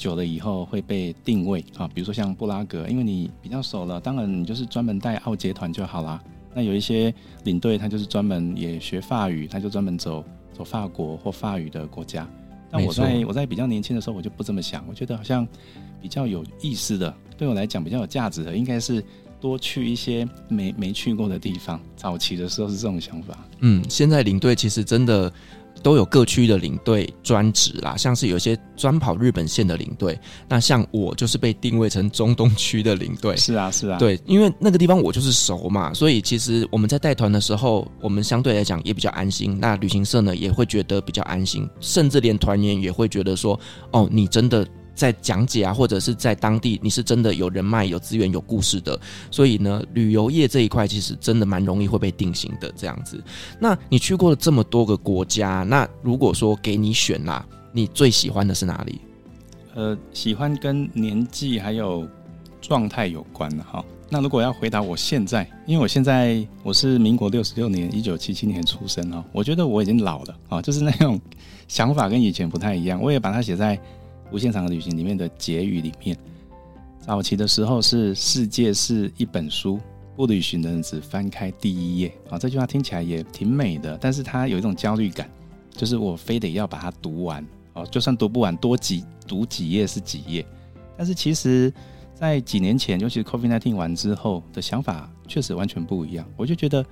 [0.00, 6.18] 久了以后会被定位啊，比如说像布拉格，因为你比较熟了，当然你就是专门带奥捷团就好啦。
[6.54, 12.26] 那有一些领队他就是专门也学法语，他就专门走走法国或法语的国家。
[12.70, 15.46] 但我在我在比较年轻的时候，我就不这么想，我觉得好像
[16.00, 19.04] 比较有意思的，对我来讲比较有价值的，应该是
[19.38, 21.78] 多去一些没没去过的地方。
[21.94, 23.36] 早期的时候是这种想法。
[23.58, 25.30] 嗯，现在领队其实真的。
[25.82, 33.36] 都有各区的领队专职啦，像是有些专跑日本线的领队，那像我就是被定位成中东区的领队。
[33.36, 39.58] 是啊，是啊，对，因为那个地方我就是熟嘛，所以其实我们在带团的时候，我们相对来讲也比较安心。
[39.60, 43.58] 那旅行社呢也会觉得比较安心，甚至连团员也会觉得说，
[43.92, 44.66] 哦，你真的。
[45.00, 53.18] 在讲解啊，或者是在当地，你是真的有人脉、有资源、有故事的，所以呢，旅游业这一块其实真的蛮容易会被定型的这样子。
[53.58, 59.00] 那你去过了这么多个国家，那如果说给你选啦，你最喜欢的是哪里？
[59.74, 62.06] 呃，喜欢跟年纪还有
[62.60, 63.82] 状态有关的哈。
[64.10, 71.18] 那如果要回答我现在，因为我现在我是民国六十六年，一九七七年出生哦，我觉得我已经老了啊，就是那种
[71.68, 73.00] 想法跟以前不太一样。
[73.00, 73.80] 我也把它写在。
[74.32, 76.16] 无限长的旅行里面的结语里面，
[77.00, 79.80] 早期的时候是世界是一本书，
[80.14, 82.38] 不旅行的人只翻开第一页啊。
[82.38, 85.28] 这句话听起来也挺美的，但是它有一种焦虑感，
[85.72, 90.46] 就是我非得要把它读完哦，就算读不完，多几读几页是几页。
[90.96, 91.72] 但是其实，
[92.14, 96.24] 在几年前，尤其是 COVID-19 完之后的想法，确实完全不一样。
[96.36, 96.84] 我就觉得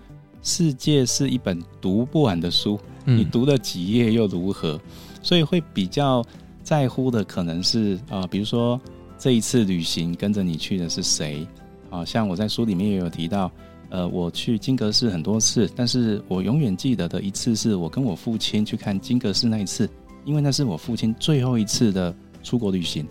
[0.42, 4.80] 世界是一本读不完的书，你读了几页又如何？
[5.22, 6.24] 所以会比较。
[6.68, 8.78] 在乎的可能是啊、比如说
[9.18, 11.46] 这一次旅行跟着你去的是谁？
[11.88, 13.50] 啊，像我在书里面也有提到，
[13.88, 19.88] 呃，我去金阁寺很多次，但是我永远记得的一次是我跟我父亲去看金阁寺那一次，
[20.26, 23.06] 因为那是我父亲最后一次的出国旅行。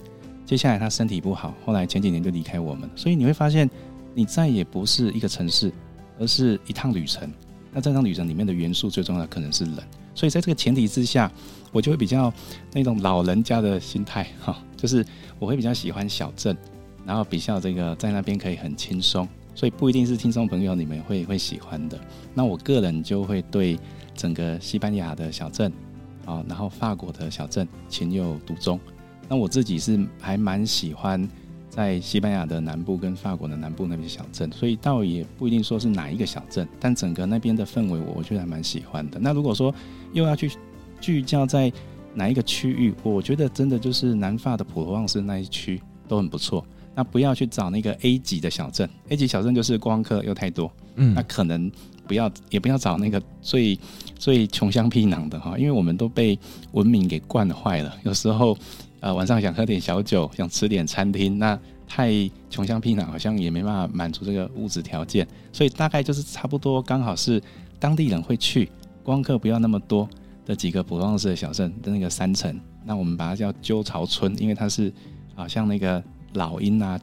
[0.45, 3.67] 接下来他身体不好，后来前几年就离开我们，所以你会发现，
[4.13, 5.73] 你再也不是一个城市，
[6.19, 7.27] 而是一趟旅程。
[7.73, 9.77] 那这趟旅程里面的元素最重要可能是人，
[10.13, 11.31] 所以在这个前提之下。
[11.71, 12.31] 我就会比较
[12.73, 15.05] 那种老人家的心态哈，就是
[15.39, 16.55] 我会比较喜欢小镇，
[17.05, 21.99] 然后比较这个在那边可以很轻松，所以不一定是听众朋友你们会会喜欢的。
[22.33, 23.77] 那我个人就会对
[24.15, 25.71] 整个西班牙的小镇
[26.25, 28.79] 啊，然后法国的小镇情有独钟。
[29.29, 31.27] 那我自己是还蛮喜欢
[31.69, 39.19] 在西班牙的南部跟法国的南部那边小镇，所以倒也不一定说是哪一个小镇，但整个那边的氛围我我觉得还蛮喜欢的。
[39.19, 39.73] 那如果说
[40.13, 40.49] 又要去
[40.99, 41.71] 聚焦在
[42.13, 46.65] 哪一个区域，我觉得真的就是南法的普罗旺斯那一区都很不错。
[46.95, 51.71] 那不要去找那个 A 级的小镇，A 级小镇就是观光客又太多，嗯，那可能
[52.07, 53.77] 不要也不要找那个最
[54.17, 56.37] 最穷乡僻壤的哈，因为我们都被
[56.71, 58.57] 文明给惯坏了，有时候。
[58.99, 61.57] 呃，晚上想喝点小酒，想吃点餐厅，那
[61.87, 62.11] 太
[62.49, 67.39] 穷乡僻壤，好像也没办法满足这个物质条件，所以大概就是差不多，刚好是
[67.79, 68.65] 当地人会去，
[69.03, 70.09] 观光客不要那么多
[70.47, 74.91] 的几个普罗旺斯的小镇的那个山城，那我们把它叫鸠巢村，因为它是
[75.35, 76.01] 好像那个
[76.35, 76.97] 老鹰啊、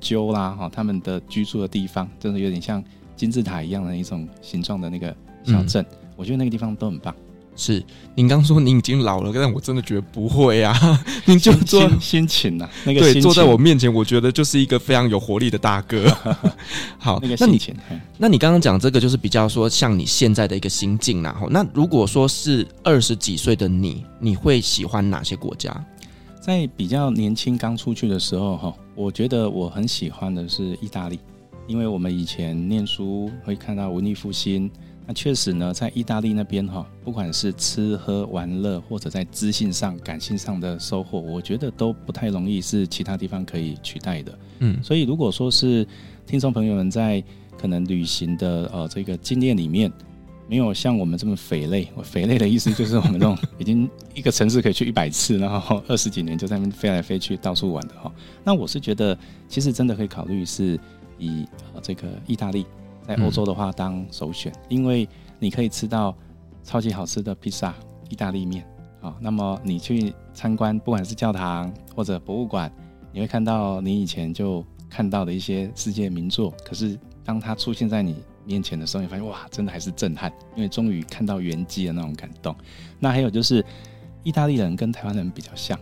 [0.00, 2.82] 鸠啦哈，他们的居住的地方，真的有点像
[3.16, 7.12] 金字塔一样的一种形状的那个小镇，嗯、我觉得那个地方都很棒。
[7.56, 7.80] 是，
[8.16, 10.74] 您刚说您已经老了，但我真的觉得不会啊！
[11.24, 16.04] 您就坐心情呐，那个对，坐在我面前，我觉得就是一个非常有活力的大哥。
[16.98, 25.72] 好，那个心情，那你，那你刚刚讲这个就是比较说像你现在的一个心境然后，那如果说是二十几岁的你，你会喜欢哪些国家？
[26.40, 31.20] 在比较年轻刚出去的时候哈，我觉得我很喜欢的是意大利，
[31.68, 34.68] 因为我们以前念书会看到文艺复兴。
[35.06, 44.38] 那确实呢，在意大利那边哈，不管是吃喝玩乐，或者在知性上、感性上的收获，我觉得都不太容易是其他地方可以取代的。
[44.60, 45.86] 嗯，所以如果说是
[46.26, 47.22] 听众朋友们在
[47.58, 49.92] 可能旅行的呃这个经验里面，
[50.48, 58.10] 没有像我们这么肥类，匪类的意思就是我们这种已经一个城市可以去一百次，然后二十几年就在那边飞来飞去到处玩的哈。
[58.42, 59.16] 那我是觉得，
[59.48, 60.80] 其实真的可以考虑是
[61.18, 62.64] 以呃这个意大利。
[63.06, 66.16] 在欧洲的话，当首选，嗯、因为你可以吃到
[66.62, 67.74] 超级好吃的披萨、
[68.08, 68.66] 意大利面
[69.00, 69.14] 啊。
[69.20, 72.72] 那么你去参观，不管是教堂或者博物馆，
[73.12, 76.52] 你会看到你以前就看到的一些世界名作。
[76.64, 82.54] 可是当它出现在你面前的时候，你发现哇，真的还是震撼，因为终于看到原机的那种感动。
[82.98, 83.64] 那还有就是，
[84.22, 85.78] 意大利人跟台湾人比较像，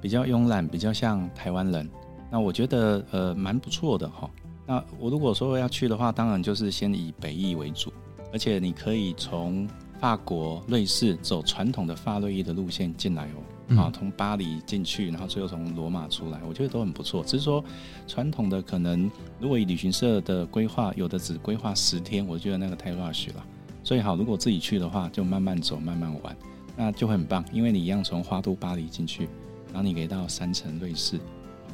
[0.00, 1.88] 比较慵懒，比较像台湾人。
[2.30, 4.30] 那我觉得呃蛮不错的哈。
[4.70, 7.92] 那我如果说要去的话，当然就是先以北翼为主，
[8.32, 13.28] 而且你可以从法国、瑞士走传统的法瑞意的路线进来
[13.70, 17.24] 哦，啊，从巴黎进去，然后最后从罗马出来，我觉得都很不错。
[17.24, 17.64] 只是说
[18.06, 23.44] 传统的可能，如果以旅行社的规划，有的只规划十天，我觉得那个太 rush 了。
[23.82, 26.36] 所以好，如果自己去的话，就慢慢走，慢慢玩，
[26.76, 29.28] 那就会很棒，因为你一样从花都巴黎进去，
[29.72, 31.18] 然后你可以到山城瑞士。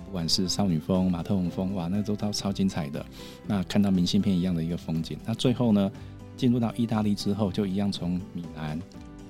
[0.06, 3.04] 不管是少女峰、马特洪峰，哇，那都超超精彩的。
[3.46, 5.18] 那看到明信片一样的一个风景。
[5.26, 5.90] 那最后呢，
[6.36, 8.80] 进入到意大利之后，就一样从米兰，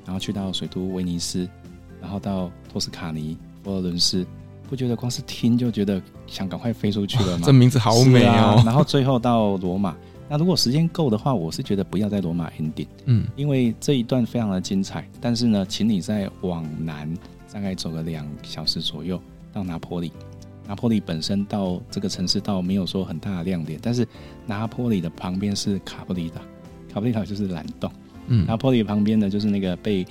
[0.04, 1.48] 然后去到水都威尼斯，
[2.00, 4.24] 然后到托斯卡尼、佛罗伦斯，
[4.68, 7.42] 不觉得光是听就觉得想赶快飞出去了吗？
[7.46, 8.62] 这名字好美哦。
[8.66, 9.96] 然后最后到罗马。
[10.28, 15.08] 那如果时间够的话，我是觉得不要在罗马 ending，嗯，因为这一段非常的精彩。
[15.20, 17.08] 但是呢，请你再往南
[17.52, 20.10] 大概走个两小时左右到拿坡里。
[20.66, 24.06] 拿坡里本身到这个城市倒没有说很大的亮点，但是
[24.46, 26.40] 拿坡里的旁边是卡布里岛，
[26.92, 27.90] 卡布里岛就是蓝洞。
[28.26, 30.04] 嗯，拿坡里旁边呢就是那个被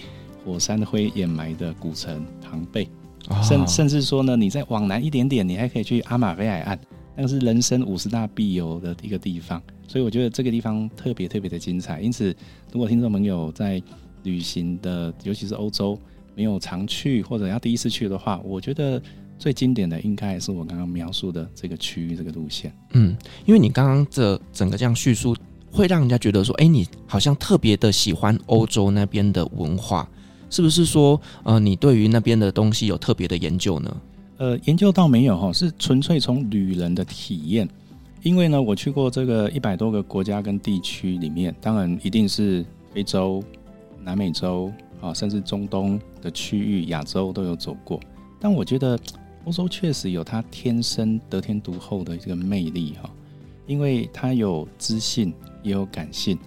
[0.45, 2.87] 火山灰掩埋的古城庞贝，
[3.27, 6.79] 哦、甚甚至说呢，你再往南一点点，你还可以去阿马菲海岸，
[7.17, 9.61] 那个是人生五十大必游的一个地方。
[9.87, 11.99] 所以我觉得这个地方特别特别的精彩。
[11.99, 12.33] 因此，
[12.71, 13.81] 如果听众朋友在
[14.23, 15.99] 旅行的，尤其是欧洲
[16.33, 19.01] 没有常去或者要第一次去的话，我觉得。
[19.37, 22.73] 最经典的应该也是我刚刚描述的这个区域这个路线。
[22.93, 25.35] 嗯，因为你刚刚这整个这样叙述，
[25.71, 30.07] 会让人家觉得说，哎，你好像特别的喜欢欧洲那边的文化，
[30.49, 33.97] 是不是说，呃，你对于那边的东西有特别的研究呢？
[34.37, 37.67] 呃，研究倒没有哈，是纯粹从旅人的体验。
[38.23, 43.43] 因为呢，我去过这个一百多个国家跟地区里面，当然一定是非洲、
[44.01, 44.71] 南美洲
[45.01, 47.99] 啊，甚至中东的区域、亚洲都有走过，
[48.39, 48.97] 但我觉得。
[49.45, 53.09] 欧洲确实有它天生得天独厚的这个魅力哈，
[53.67, 55.31] 因为它有知性
[55.61, 56.37] 也有感性，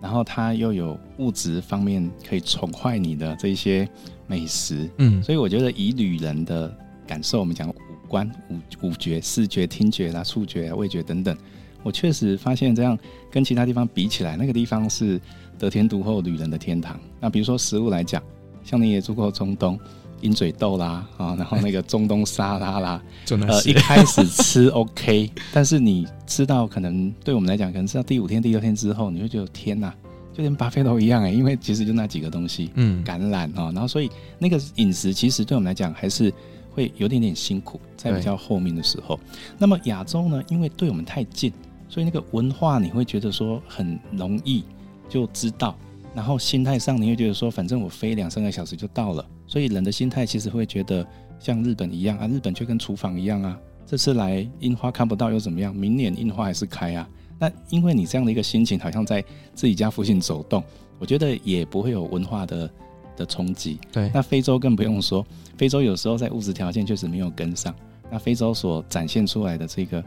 [0.00, 3.88] 然后它又有物质方面可以宠坏你的这些
[4.26, 7.74] 美食，嗯，所以我觉得以旅人的感受，我们讲五
[8.08, 11.36] 官、五五觉、视觉、听觉啦、触觉、味觉等等，
[11.84, 12.98] 我确实发现这样
[13.30, 15.20] 跟其他地方比起来，那个地方是
[15.58, 16.98] 得天独厚旅人的天堂。
[17.20, 18.20] 那比如说食物来讲，
[18.64, 19.78] 像你也住过中东。
[20.20, 29.94] 鹰嘴豆啦，啊， 然后那个中东沙拉啦，呃，一开始吃 OK，但是你吃到可能对我们来讲，可能吃到第五天、第六天之后，你会觉得天哪，
[30.32, 36.32] 就跟巴菲特一样哎，因为其实就那几个东西，嗯，橄榄啊，然后所以那个饮食其实对我们来讲还是
[36.74, 39.18] 会有点点辛苦，在比较后面的时候。
[39.58, 41.52] 那么亚洲呢，因为对我们太近，
[41.88, 44.64] 所以那个文化你会觉得说很容易
[45.08, 45.76] 就知道，
[46.14, 51.04] 然后心态上你会觉得说，反正我飞两三个小时就到了，所以人的心态其实会觉得
[51.40, 55.74] 像日本一样啊，日本就跟厨房一样啊，这次来樱花看不到又怎么样？
[55.74, 57.08] 明年樱花还是开啊。
[57.40, 59.24] 那因为你这样的一个心情，好像在
[59.54, 60.62] 自己家附近走动，
[60.98, 62.70] 我觉得也不会有文化的
[63.16, 63.78] 的冲击。
[63.90, 65.24] 对，那非洲更不用说，
[65.56, 67.74] 非洲有时候在物质条件确实没有跟上。
[68.10, 70.04] 那非洲所展现出来的这个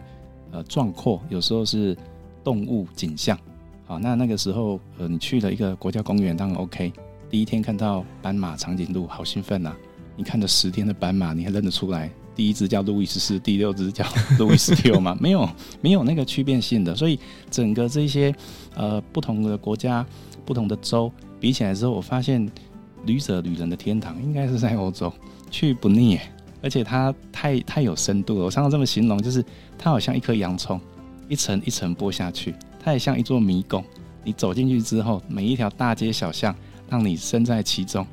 [0.52, 1.98] 呃壮阔，有时候是
[2.44, 3.40] 动物景象。
[3.86, 6.92] 好，那那个时候呃，你去了一个国家公园，当然 OK。
[7.32, 9.74] 第一天看到斑马、长颈鹿，好兴奋啊！
[10.18, 12.12] 你看着十天的斑马，你还认得出来？
[12.36, 14.06] 第一只叫路易十四，第六只叫
[14.38, 15.16] 路易十六吗？
[15.22, 16.94] 没有，没有那个区别性的。
[16.94, 17.18] 所以
[17.50, 18.36] 整个这些
[18.76, 20.06] 呃不同的国家、
[20.46, 21.10] 不同的州
[21.40, 22.46] 比起来之后，我发现
[23.06, 25.12] 旅者旅人的天堂应该是在欧洲，
[25.50, 26.20] 去不腻，
[26.62, 28.46] 而且它太太有深度了。
[28.46, 29.42] 我常常这么形容，就是
[29.78, 30.78] 它好像一颗洋葱，
[31.30, 33.82] 一层一层剥下去，它也像一座迷宫。
[34.24, 36.56] 你走进去之后，每一条大街小巷，
[36.92, 38.06] 让你身在其中，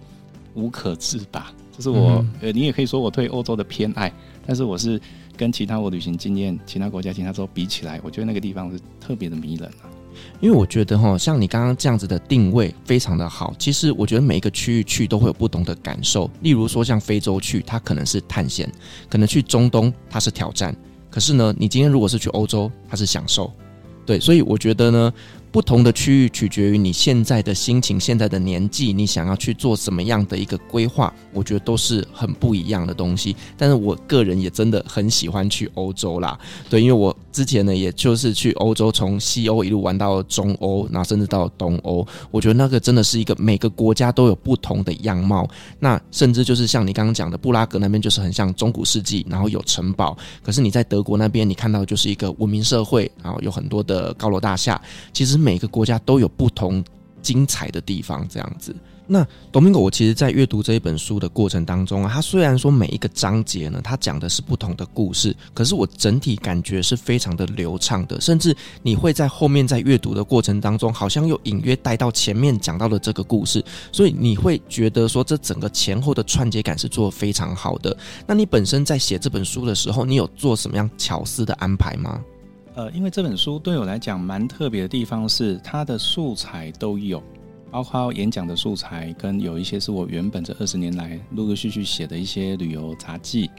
[0.55, 1.53] 无可自拔。
[1.77, 4.13] 就是我，嗯、呃，你也可以说我对欧洲的偏爱，
[4.47, 5.01] 但是我是
[5.37, 9.91] 跟其他我旅行经验、其他国家、其他州比起来，我觉得那个地方是特别的迷人啊。
[10.41, 13.53] 因为我觉得哈，像你刚刚这样子的定位非常的好。
[13.59, 16.31] 其实我觉得每一个区域去都会有不同的感受。
[16.41, 18.69] 例如说像非洲去，它可能是探险；
[19.11, 20.75] 可能去中东，它是挑战。
[21.11, 23.53] 可是呢，你今天如果是去欧洲，它是享受。
[24.05, 25.13] 对，所以我觉得呢。
[25.51, 33.35] 不同的区域取决于你现在的心情、现在的年纪，你想要去做什么样的一个规划，我觉得都是很不一样的东西。
[33.57, 36.39] 但是我个人也真的很喜欢去欧洲啦，
[36.69, 45.49] 对，因为我之前呢，也就是去欧洲，从西欧一路玩到中欧，然后甚至到东欧，我觉得那个真的是一个每个国家都有不同的样貌。
[45.79, 50.15] 那甚至就是像你刚刚讲的，布拉格那边就是很像中古世纪，然后有城堡。
[50.43, 54.79] 可是你在德国那边，你看到就是一个文明社会，然后有很多的高楼大厦。
[55.11, 55.38] 其实。
[55.39, 56.85] 每个国家都有不同
[57.23, 58.75] 精彩的地方，这样子。
[59.11, 77.97] 那多米果我其实，在阅读这一本书的过程当中啊，它虽然说每一个章节呢，它讲的是不同的故事，可是我整体感觉是非常的流畅的，甚至你会在后面在阅读的过程当中，好像又隐约带到前面讲到的这个故事，所以你会觉得说，这整个前后的串接感是做得非常好的。
[78.27, 82.23] 那你本身在写这本书的时候，你有做什么样巧思的安排吗？
[82.79, 87.21] 呃，因为这本书对我来讲蛮特别的地方是，它的素材都有，
[87.73, 93.51] 包括演讲的素材，跟有一些是我原本这二十年来陆陆续续写的一些旅游杂记。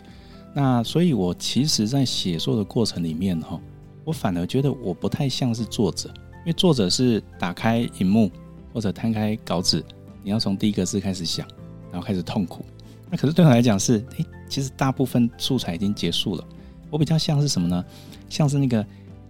[0.53, 3.59] 那所以，我其实在写作的过程里面，哈，
[4.05, 8.31] 我反而觉得我不太像是作者，因为作者是打开荧幕
[8.73, 9.83] 或者摊开稿纸，
[10.23, 11.45] 你要从第一个字开始想，
[11.91, 12.63] 然后开始痛苦。
[13.09, 16.43] 那可是对我来讲是，诶，其实大部分素材已经结束了。
[16.89, 17.83] 我比较像是什么呢？
[18.29, 18.85] 像是那个。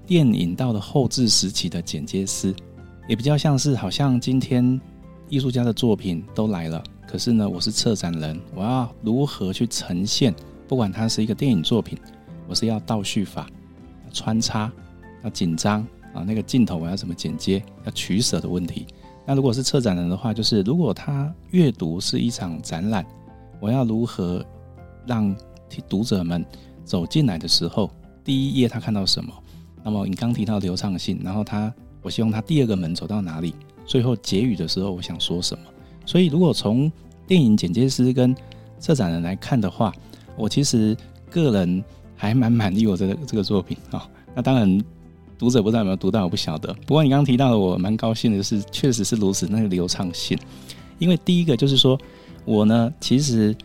[0.10, 2.52] 电影到了后制时期的剪接师，
[3.08, 4.82] 也比较像是好像今天
[5.28, 10.34] 艺术家的作品都来了，可是呢，我是策展人，我要如何去呈现？
[10.68, 11.96] 不管它是一个电影作品，
[12.48, 13.48] 我是要倒叙法、
[14.12, 14.72] 穿插、
[15.24, 15.82] 要紧张
[16.12, 17.64] 啊，那个镜头我要怎么剪接？
[17.86, 18.88] 要取舍的问题。
[19.28, 23.06] 那如果是策展人的话，就是如果他阅读是一场展览，
[23.60, 24.44] 我要如何
[25.06, 25.36] 让
[25.88, 26.44] 读者们
[26.84, 27.92] 走进来的时候，
[28.24, 29.32] 第一页他看到什么？
[29.84, 33.54] 那么你刚提到流畅性，然后他，我希望他第二个门走到哪里？
[33.86, 35.64] 最后结语的时候，我想说什么？
[36.06, 36.92] 所以如果从
[37.26, 38.36] 电影剪接师跟
[38.80, 39.94] 策展人来看的话，
[40.38, 40.96] 我其实
[41.30, 41.84] 个人
[42.16, 44.08] 还蛮满意我这个这个作品啊。
[44.36, 44.82] 那当然，
[45.38, 46.74] 读者不知道有没有读到，我不晓得。
[46.86, 50.38] 不过你刚刚提到的，我蛮高兴的是，确实是如此，那个流畅性。
[50.98, 52.00] 因为第一个就是说，
[52.46, 53.56] 我呢，其实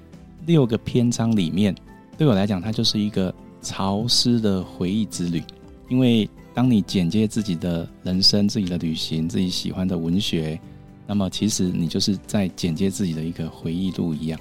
[0.47, 1.75] 六个篇章里面，
[2.17, 5.43] 对我来讲，它就是一个潮湿的回忆之旅。
[5.89, 10.59] 因为当你简介自己的人生、自己的旅行、自己喜欢的文学，
[11.07, 14.41] 那么其实你就是在简介自己的一个回忆录一样。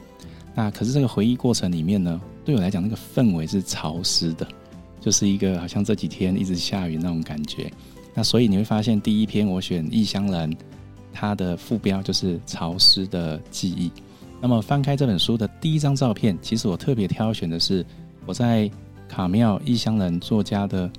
[0.55, 4.47] 那可是这个回忆过程里面呢，对我来讲，那个氛围是潮湿的，
[5.01, 7.71] 就是一个好像这几天一直下雨那种感觉。
[8.13, 10.51] 那所以你会发现，第一篇我选《异乡人》，
[11.11, 13.91] 它的副标就是潮湿的记忆。
[14.39, 17.83] 那么翻开这本书的第一张照片，其实我特别挑选的是
[18.25, 18.69] 我在
[19.09, 20.89] 卡妙异乡人作家的。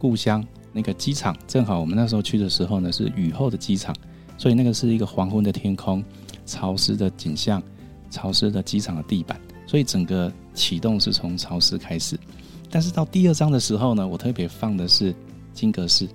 [0.00, 0.42] 故乡
[0.72, 3.94] 那个机场，正好我们那时候去的时候呢，是雨后的机场，
[4.38, 6.02] 所以那个是一个黄昏的天空，
[6.46, 7.62] 潮湿的景象，
[8.10, 12.18] 潮湿的机场的地板，所以整个启动是从潮湿开始。
[12.70, 15.14] 但是到第二章的时候呢，我特别放的是
[15.52, 16.08] 金阁寺，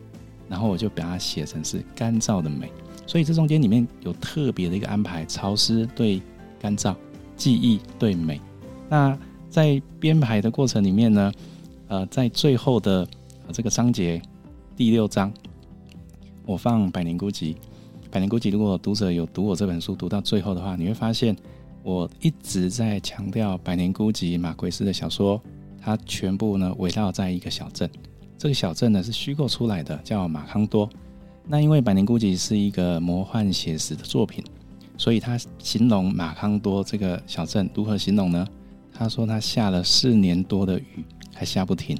[0.49, 2.71] 然后我就把它写成是干燥的美，
[3.05, 6.21] 所以这中间里面有特别的一个安排，潮湿对
[6.59, 6.95] 干燥，
[7.35, 8.41] 记忆对美。
[8.89, 9.17] 那
[9.49, 11.31] 在编排的过程里面呢，
[11.87, 13.07] 呃，在最后的
[13.51, 14.21] 这个章节
[14.75, 15.31] 第六章，
[16.45, 17.53] 我放《百年孤寂》。
[18.11, 21.35] 《百年孤寂》如果读者有读我这本书读到最后的话，你会发现
[21.83, 25.41] 我一直在强调《百年孤寂》马奎斯的小说，
[25.79, 27.89] 它全部呢围绕在一个小镇。
[28.37, 30.89] 这个小镇呢是虚构出来的，叫马康多。
[31.47, 34.43] 那因为《百年孤寂》是一个魔幻写实的作品，
[34.97, 38.45] 所以他形容马康多这个小镇如何形容呢？
[38.91, 41.97] 他说他下了四年多的雨还下不停，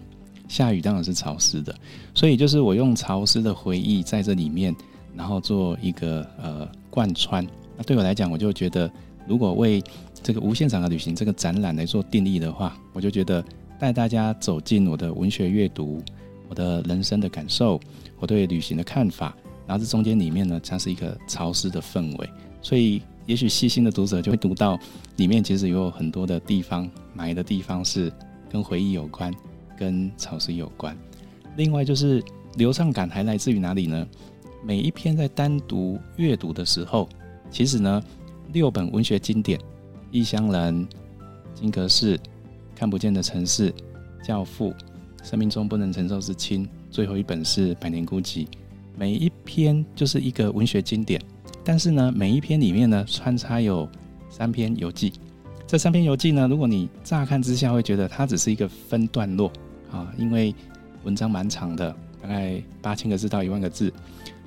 [0.47, 1.75] 下雨当然是潮湿的，
[2.13, 4.75] 所以就是我用潮湿的回忆在这里面，
[5.15, 7.45] 然后做一个呃贯穿。
[7.77, 8.89] 那对我来讲，我就觉得
[9.27, 9.83] 如果为
[10.23, 13.43] 这个无限长的旅行这个展览来做定义的话，我就觉得
[13.79, 16.01] 带大家走进我的文学阅读。
[16.47, 17.79] 我的人生的感受，
[18.19, 19.35] 我对旅行的看法，
[19.65, 22.29] 然后这中间里面呢，它是一个潮湿的氛围，
[22.61, 24.77] 所以也许细心的读者就会读到
[25.15, 28.13] 里面其实有很多的地方埋的地方是
[28.47, 29.33] 跟回忆有关，
[29.78, 30.97] 跟潮湿有关。
[31.57, 32.23] 另外就是
[32.55, 34.07] 流畅感还来自于哪里呢？
[34.63, 37.07] 每一篇在单独阅读的时候，
[37.51, 38.03] 其实呢，
[38.53, 39.59] 六本文学经典，
[40.11, 40.86] 《异乡人》、
[41.53, 42.15] 《金阁寺》、
[42.76, 43.71] 《看不见的城市》、
[44.28, 44.71] 《教父》。
[45.23, 48.45] 生命中不能承受之轻，最后一本是《百年孤寂》，
[48.95, 51.19] 每一篇就是一个文学经典。
[51.63, 53.89] 但是呢，每一篇里面呢，穿插有
[54.30, 55.13] 三篇游记。
[55.65, 59.51] 这三篇游记呢，如果你乍看之下会觉得它只是一个分段落
[59.91, 60.53] 啊，因为
[61.03, 63.93] 文章蛮长的，大概八千个字到一万个字。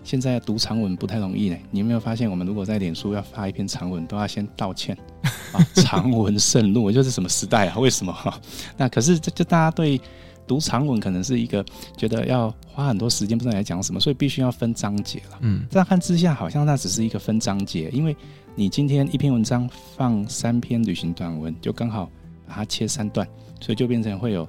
[0.04, 1.56] 现在读长文不太容易呢。
[1.70, 4.96] 你有没有发现，我们如果在脸书要发一篇长文，都要先道歉
[5.52, 5.60] 啊？
[5.74, 7.78] 长文慎怒，就是什么时代啊？
[7.78, 8.14] 为什么？
[8.76, 10.00] 那可是这就大家对。
[10.46, 11.62] 读长文可能是一个
[11.94, 15.38] 觉得要花很多时间，不知道来讲什么，所以必须要分章节了。
[15.40, 18.16] 嗯，乍看之下好像那只是一个分章节，因为
[18.54, 22.10] 你今天一篇文章放三篇旅行短文，就刚好
[22.46, 23.28] 把它切三段，
[23.60, 24.48] 所以就变成会有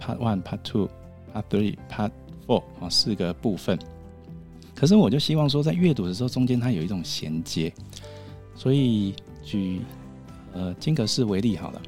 [0.00, 0.88] Part One、Part Two、
[1.34, 2.10] Part Three、Part
[2.46, 3.78] Four 啊四个部分。
[4.74, 7.72] 可是我就希望说，在阅读的时候中间它有一种衔接，
[8.54, 9.80] 所以举
[10.52, 11.82] 呃金阁寺为例好了，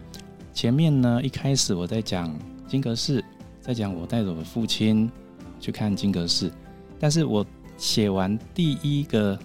[0.53, 2.35] 前面呢一开始我在讲。
[2.69, 3.21] 金阁寺
[3.61, 5.11] 在讲我带着我父亲
[5.59, 6.53] 去看金阁寺，
[7.01, 7.45] 但是我
[7.77, 9.37] 写完第一个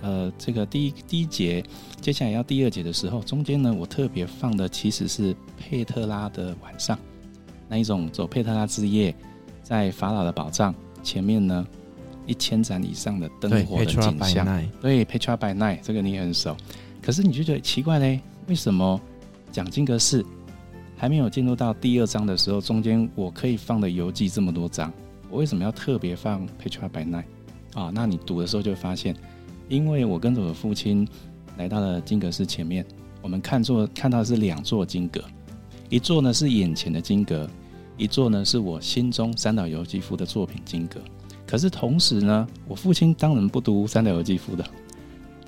[0.00, 1.60] 呃这个第一第一节，
[2.00, 6.96] 接下来要第二节的时候，中间呢我特别放的其实是佩特拉的晚上，
[7.68, 9.14] 那一种走佩特拉之夜，
[9.62, 11.66] 在法老的宝藏前面呢
[12.26, 14.46] 一千盏以上的灯火的景象，
[14.80, 16.56] 对，Petra by Night 这个你也很熟，
[17.02, 19.00] 可是你就觉得奇怪嘞，为什么
[19.52, 20.24] 讲金阁寺？
[20.96, 24.92] 还没有进入到第二章的时候，中间我可以放的游记这么多章，
[25.30, 27.24] 我为什么要特别放 Petra by Night
[27.72, 27.92] 啊？
[27.94, 29.14] 那你读的时候就会发现，
[29.68, 31.06] 因为我跟着我的父亲
[31.56, 32.84] 来到了金阁寺前面，
[33.22, 35.22] 我们看座看到的是两座金阁，
[35.88, 37.48] 一座呢是眼前的金阁，
[37.96, 41.00] 一座呢是我心中三岛由纪夫的作品金阁。
[41.46, 44.64] 可是同时呢，我父亲当然不读三岛由纪夫的。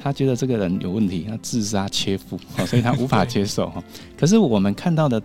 [0.03, 3.85] 他觉得这个人有问题，他自杀切腹，所以他无法接受哈。
[4.17, 5.23] 可是我们看到的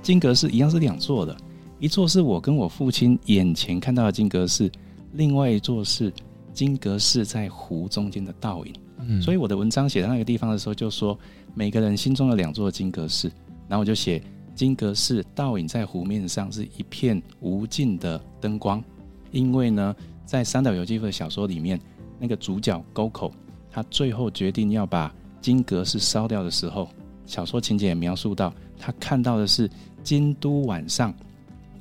[0.00, 1.36] 金阁寺一样是两座的，
[1.78, 4.70] 一座是我跟我父亲眼前看到的金阁寺，
[5.12, 6.10] 另外一座是
[6.54, 8.72] 金阁寺在湖中间的倒影。
[9.06, 11.18] 嗯，所以我的文章写到那个地方的时候，就说
[11.52, 13.30] 每个人心中的两座金阁寺，
[13.68, 14.22] 然后我就写
[14.56, 18.82] 金阁寺倒影在湖面上是一片无尽的灯光，
[19.30, 19.94] 因为呢，
[20.24, 21.78] 在三岛由纪夫的小说里面，
[22.18, 23.30] 那个主角沟口。
[23.70, 26.88] 他最后决定要把金阁寺烧掉的时候，
[27.26, 29.70] 小说情节也描述到，他看到的是
[30.02, 31.12] 京都晚上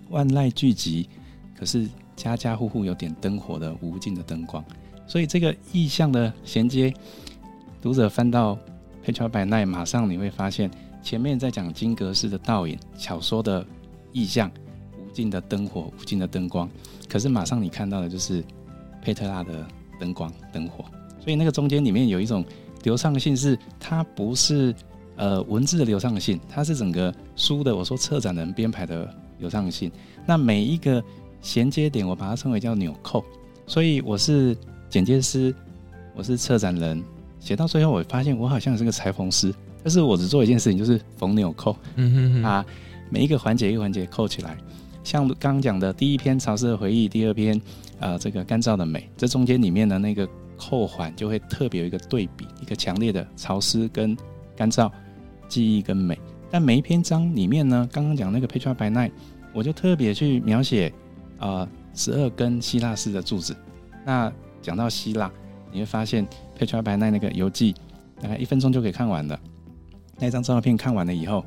[0.10, 1.08] 万籁俱寂，
[1.58, 4.62] 可是家家户户有点灯火的无尽的灯光。
[5.08, 6.94] 所以这个意象的衔接，
[7.82, 8.60] 读者翻到
[9.06, 10.70] Petra by Night，马上你会发现
[11.06, 13.64] 前面在讲金阁寺的倒影，小说的
[14.12, 14.52] 意象
[14.98, 16.68] 无尽的灯火、无尽的灯光，
[17.08, 18.44] 可是马上你看到的就是
[19.04, 19.68] 佩特拉的
[20.00, 20.84] 灯光、灯火。
[21.20, 22.44] 所以那个中间里面有一种
[22.82, 24.74] 流畅性，是它不是
[25.16, 29.92] 呃文字的流畅性，它是整个书的我说策展人编排的流畅性。
[30.26, 31.04] 那每一个
[31.40, 33.24] 衔接点，我把它称为叫纽扣。
[33.68, 34.58] 所以我是
[34.90, 35.54] 剪接师，
[36.16, 37.04] 我是策展人，
[37.40, 39.54] 写到最后我发现我好像是个裁缝师，
[39.86, 41.78] 但是我只做一件事情，就是缝纽扣。
[41.96, 42.44] 嗯哼哼。
[42.44, 42.66] 啊，
[43.12, 44.58] 每一个环节一个环节扣起来，
[45.04, 47.56] 像刚刚讲的第一篇潮湿的回忆，第二篇
[48.00, 50.28] 啊、呃、这个干燥的美，这中间里面的那个。
[50.58, 54.16] 扣环就会特别有一个对比，一个强烈的潮湿跟
[54.56, 54.90] 干燥，
[55.50, 56.18] 记忆跟美。
[56.50, 59.12] 但每一篇章里面呢，刚刚讲那个 Petra by Night，
[59.54, 60.94] 我就特别去描写
[61.40, 63.54] 啊十二根希腊式的柱子。
[64.06, 64.32] 那
[64.62, 65.30] 讲到希腊，
[65.74, 66.26] 你会发现
[66.58, 67.76] Petra by Night 那个游记
[68.22, 69.38] 大概一分钟就可以看完了。
[70.18, 71.44] 那张照片看完了以后，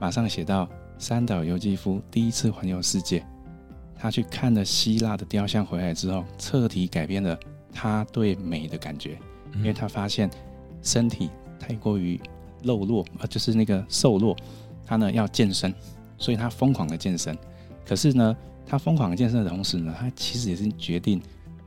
[0.00, 3.24] 马上写到三岛由纪夫第一次环游世界，
[3.96, 7.38] 他去看了希腊的雕像回来之后，彻底改变了
[7.72, 9.18] 他对美的感觉，
[9.56, 10.28] 因为他发现
[10.82, 12.20] 身体太过于
[12.62, 14.36] 肉弱，啊，就是那个瘦弱，
[14.84, 15.72] 他呢要健身，
[16.16, 17.36] 所以他疯狂的健身。
[17.86, 21.22] 可是呢，他疯狂的健身的同时呢，他其实也是决定，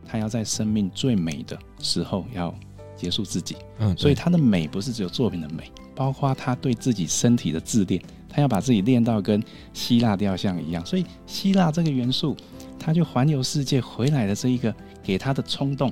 [0.06, 2.54] 他要在生命最美的时候要
[2.96, 3.56] 结束自己。
[3.80, 8.02] 嗯，所以他的美不是只有作品的美，包括他对自己身体的自恋。
[8.34, 12.34] 他要把自己练到跟希腊雕像一样，所以希腊这个元素，
[12.80, 14.74] 他就环游世界回来的这一个
[15.04, 15.92] 给他的冲动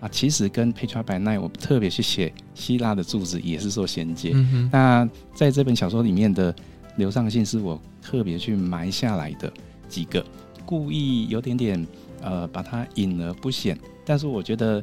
[0.00, 4.32] 啊，其实跟 Petra by Night 我特别去写希腊的柱子也是做衔接。
[4.72, 6.52] 那在这本小说里面的
[6.96, 9.52] 流畅性是我特别去埋下来的
[9.88, 10.26] 几个，
[10.64, 11.86] 故意有点点
[12.20, 14.82] 呃把它隐而不显，但是我觉得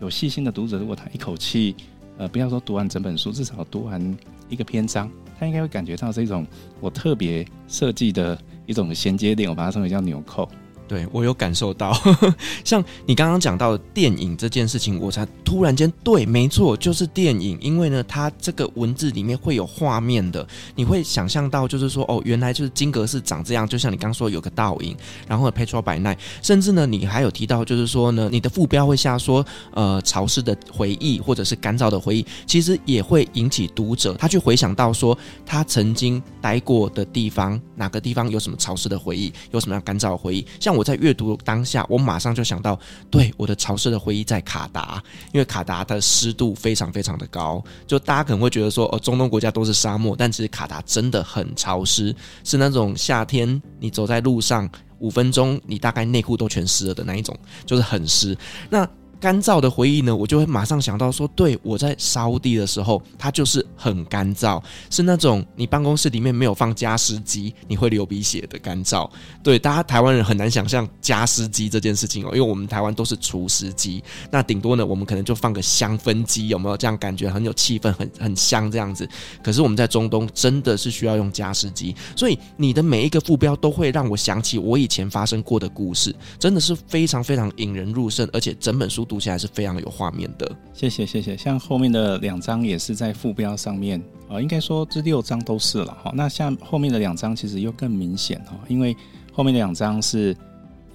[0.00, 1.74] 有细心的读者，如果他一口气
[2.16, 4.16] 呃不要说读完整本书，至少读完
[4.48, 5.10] 一个篇章。
[5.38, 6.46] 他应该会感觉到这种
[6.80, 10.48] 我特别设计的一种衔接点，我把它称为叫纽扣。
[10.86, 11.98] 对，我有感受到，
[12.62, 17.58] 像你刚刚讲到的电影这件事情，我才突然间对，没错，就是电影。
[17.58, 24.94] 因为呢，它这个文字里面会有画面的，你会想象到，就是说，哦，原来就是金阁寺长这样，就像你刚说有个倒影，
[25.26, 35.16] 然后 Petra by Night，甚至呢，你还有提到，就是说呢，你的副标会下说，呃，潮湿的回忆或者是干燥的回忆，其实也会引起读者他去回想到说，
[35.46, 40.73] 他曾经待过的地方，哪个地方有什么潮湿的回忆，有什么样干燥的回忆，像。
[40.74, 42.78] 我在阅读当下，我马上就想到，
[43.10, 45.02] 对，我的潮湿的回忆在卡达，
[45.32, 47.62] 因为卡达它的湿度非常非常的高。
[47.86, 54.68] 就大家可能会觉得说，哦，中东国家都是沙漠，但其实卡达真的很潮湿，是那种夏天你走在路上
[54.98, 58.36] 五分钟，你大概内裤都全湿了的那一种，就是很湿。
[58.68, 58.88] 那
[59.20, 69.08] 干燥的回忆呢，我就会马上想到说，对，我在沙乌地的时候，它就是很干燥，是那种你办公室里面没有放加湿机，你会流鼻血的干燥。
[69.42, 79.08] 对，大家台湾人很难想象加湿机这件事情哦，因为我们台湾都是除湿机，那顶多呢，我们可能就放个香氛机，有没有这样感觉很有气氛，很很香这样子？
[79.42, 90.50] 可是我们在中东真的是需要用加湿机，所以你的每一个副标都会让我想起我以前发生过的故事，真的是非常非常引人入胜，而且整本书读起来是非常有画面的。
[90.72, 96.12] 谢谢谢谢，像后面的两章也是在副标上面啊，应该说这六章都是了哈。
[96.14, 98.96] 那像后面的两章其实又更明显哈，因为
[99.32, 100.36] 后面的两章是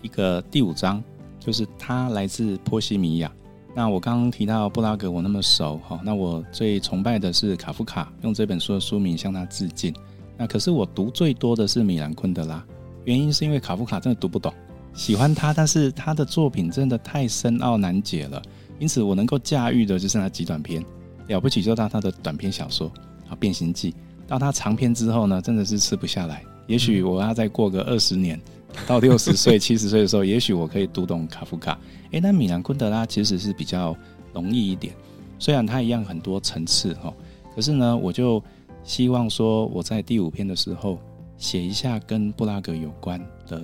[0.02, 1.04] 一个第五章，
[1.40, 3.32] 就是他来自波西米亚。
[3.76, 9.94] 那我刚刚提到布拉格，我那么熟哈，那我最崇拜的是卡夫卡，用这本书的书名向他致敬。
[10.36, 12.66] 那可是我读最多的是米兰昆德拉，
[13.06, 14.54] 原因是因为卡夫卡真的读不懂。
[14.94, 18.42] 喜欢他，但是他的作品真的太深奥难解了，
[18.80, 20.84] 因此我能够驾驭的就是那几短篇，
[21.28, 22.92] 了不起就到他的短篇小说
[23.30, 23.92] 啊《变形记》，
[24.28, 26.44] 到他长篇之后呢，真的是吃不下来。
[26.68, 28.40] 也许我要再过个二十年，
[28.86, 31.80] 到六十 岁、七十岁的时候，也许我可以读懂卡夫卡。
[32.12, 33.96] 诶，那米兰昆德拉其实是比较
[34.34, 34.94] 容易一点，
[35.40, 37.14] 虽然他一样很多层次哈，
[37.56, 38.44] 可是呢，我就
[38.84, 41.00] 希望说我在第五篇的时候
[41.38, 43.64] 写一下跟布拉格有关的。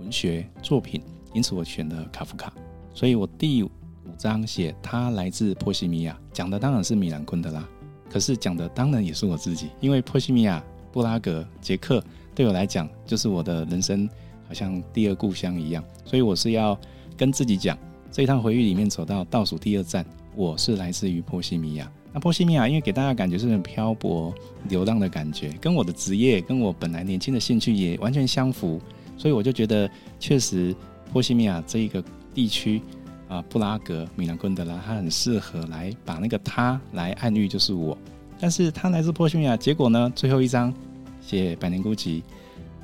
[0.00, 1.00] 文学作品，
[1.32, 2.52] 因此我选了卡夫卡。
[2.94, 3.70] 所以我第五
[4.16, 7.66] 章写他来自波西米亚，讲的当然是米兰昆德拉，
[8.10, 12.02] 可是讲的当然也是我自己，因为波西米亚、布拉格、捷克
[12.34, 14.08] 对我来讲就是我的人生
[14.48, 16.78] 好像第二故乡一样，所以我是要
[17.16, 17.76] 跟自己讲，
[18.10, 21.90] 这一趟回忆里面走到倒数第二站，我是来自于波西米亚。
[22.14, 24.32] 那波西米亚因为给大家感觉是很漂泊、
[24.70, 28.80] 流浪的感觉，跟我的职业、跟我本来年轻的兴趣也完全相符。
[29.16, 29.90] 所以我就觉得，
[30.20, 30.74] 确实
[31.12, 32.02] 波西米亚这一个
[32.34, 32.82] 地区
[33.28, 37.96] 啊，布拉格、米兰昆德拉，他很适合来把那个他来暗喻就是我。
[38.38, 40.72] 但是他来自波西米亚，结果呢，最后一章
[41.22, 42.22] 写百年孤寂，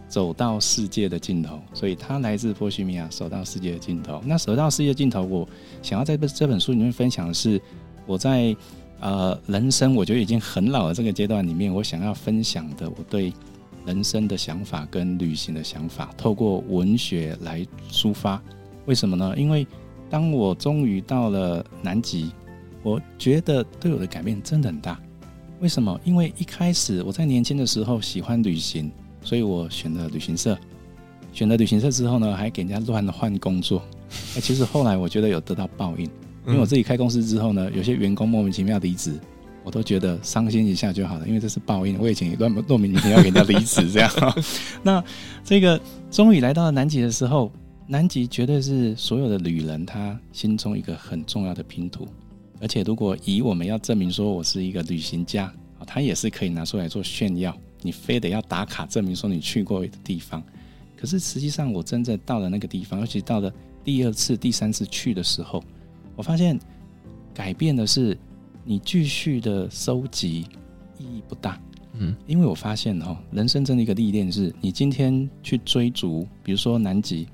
[0.09, 1.61] 走到世界的尽头。
[1.74, 4.22] 所以他来自波西米亚，走到世界的尽头。
[4.24, 5.47] 那走到世界尽头，我
[5.83, 7.61] 想要在这本书里面分享的是，
[8.07, 8.57] 我在
[9.01, 13.33] 呃人生我觉得已经很老的这个阶段里面，我想要分享的我对。
[13.85, 18.43] 人生的想法跟旅行的想法，透过文学来抒发。
[18.87, 19.35] 为什么呢？
[19.37, 19.66] 因为
[20.11, 22.33] 当我终于到了南极，
[22.83, 25.01] 我觉得对我的改变真的很大。
[25.61, 25.99] 为什么？
[26.05, 28.91] 因为一开始我在年轻的时候喜欢旅行，
[29.22, 30.59] 所以我选了旅行社。
[31.33, 33.83] 选了旅行社之后呢，还给人家乱换工作。
[34.37, 36.05] 哎，其实后来我觉得有得到报应，
[36.47, 39.18] 因为我自己开公司之后呢，有些员工莫名其妙离职。
[39.64, 41.98] 我都觉得伤心一下就好了，因为这是报应。
[41.98, 44.10] 我以前也乱莫名其妙要给人家离职这样。
[44.82, 45.02] 那
[45.44, 47.50] 这个终于来到了南极的时候，
[47.86, 52.06] 南极绝对是所有的旅人他心中一个很重要的拼图。
[52.60, 55.52] 而且如果以我们要证明说我是一个旅行家，
[55.86, 57.56] 他也是可以拿出来做炫耀。
[57.82, 60.42] 你非得要打卡证明说你去过的地方。
[60.96, 63.52] 可是实际上，我真正到了那个地方，尤其到了
[63.82, 65.60] 第二次、第三次去的时候，
[66.14, 66.56] 我发现
[67.34, 68.16] 改变的是
[68.64, 70.46] 你继续的收集
[70.98, 71.60] 意义不大。
[71.94, 77.28] 嗯，因为我发现哦，人生真的一个历练是，你今天去追逐，比如说南极，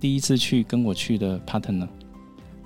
[0.00, 1.86] 第一次去跟我去的 partner，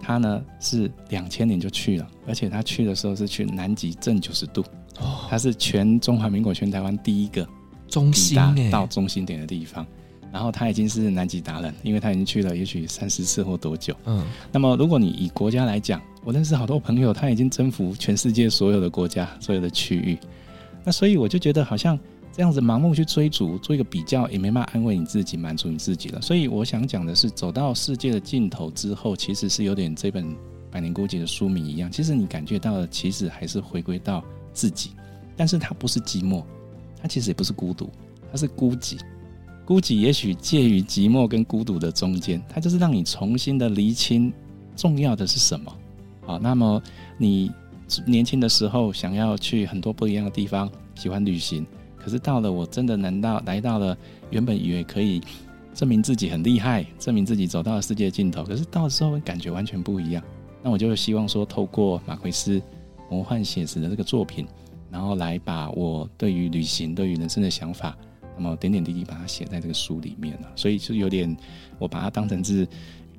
[0.01, 4.63] 他呢是两千年就去了，而且他去的时候是去南极正九十度，
[5.01, 7.47] 哦，他是全中华民国、全台湾第一个
[7.89, 8.39] 中心
[8.71, 9.85] 到中心点的地方。
[10.33, 13.97] 然后他已经是南极达人，因为他已经去了也许三十次或多久。
[14.05, 20.19] 嗯，那么如果你以国家来讲，我认识好多朋友，他已经征服全世界所有的国家、所有的区域。
[20.85, 21.99] 那所以我就觉得好像
[22.33, 26.21] 这样子盲目去追逐，做一个比较也没办法安慰你自己、满足你自己了。
[26.21, 30.25] 所以我想讲的是，走到世界的尽头之后，其实是有点这本
[30.71, 34.91] 《百年孤寂》的书名一样，其实你感觉到的其实还是回归到自己，
[35.37, 36.45] 但是它不是寂寞，
[37.01, 37.91] 它其实也不是孤独，
[38.31, 38.99] 它是孤寂。
[39.65, 44.33] 孤寂也许介于寂寞跟孤独的中间，它就是让你重新的厘清
[44.77, 45.73] 重要的是什么。
[46.31, 46.83] 好，那么
[47.19, 47.51] 你。
[48.07, 51.67] 年轻的时候想要去很多不一样的地方，喜欢旅行。
[51.97, 53.99] 可是到了我真的难到来到了
[54.31, 55.21] 原本以为可以
[55.75, 58.45] 证明自己很厉害，证明自己走到了世界尽头。
[58.45, 60.23] 可是到时候感觉完全不一样。
[60.63, 62.63] 那我就希望说，透过马奎斯
[63.11, 64.47] 魔幻写实的这个作品，
[64.89, 67.99] 然后来把我对于旅行、对于人生的想法，
[68.37, 70.49] 那么点点滴滴把它写在这个书里面了。
[70.55, 71.37] 所以就有点
[71.77, 72.69] 我把它当成是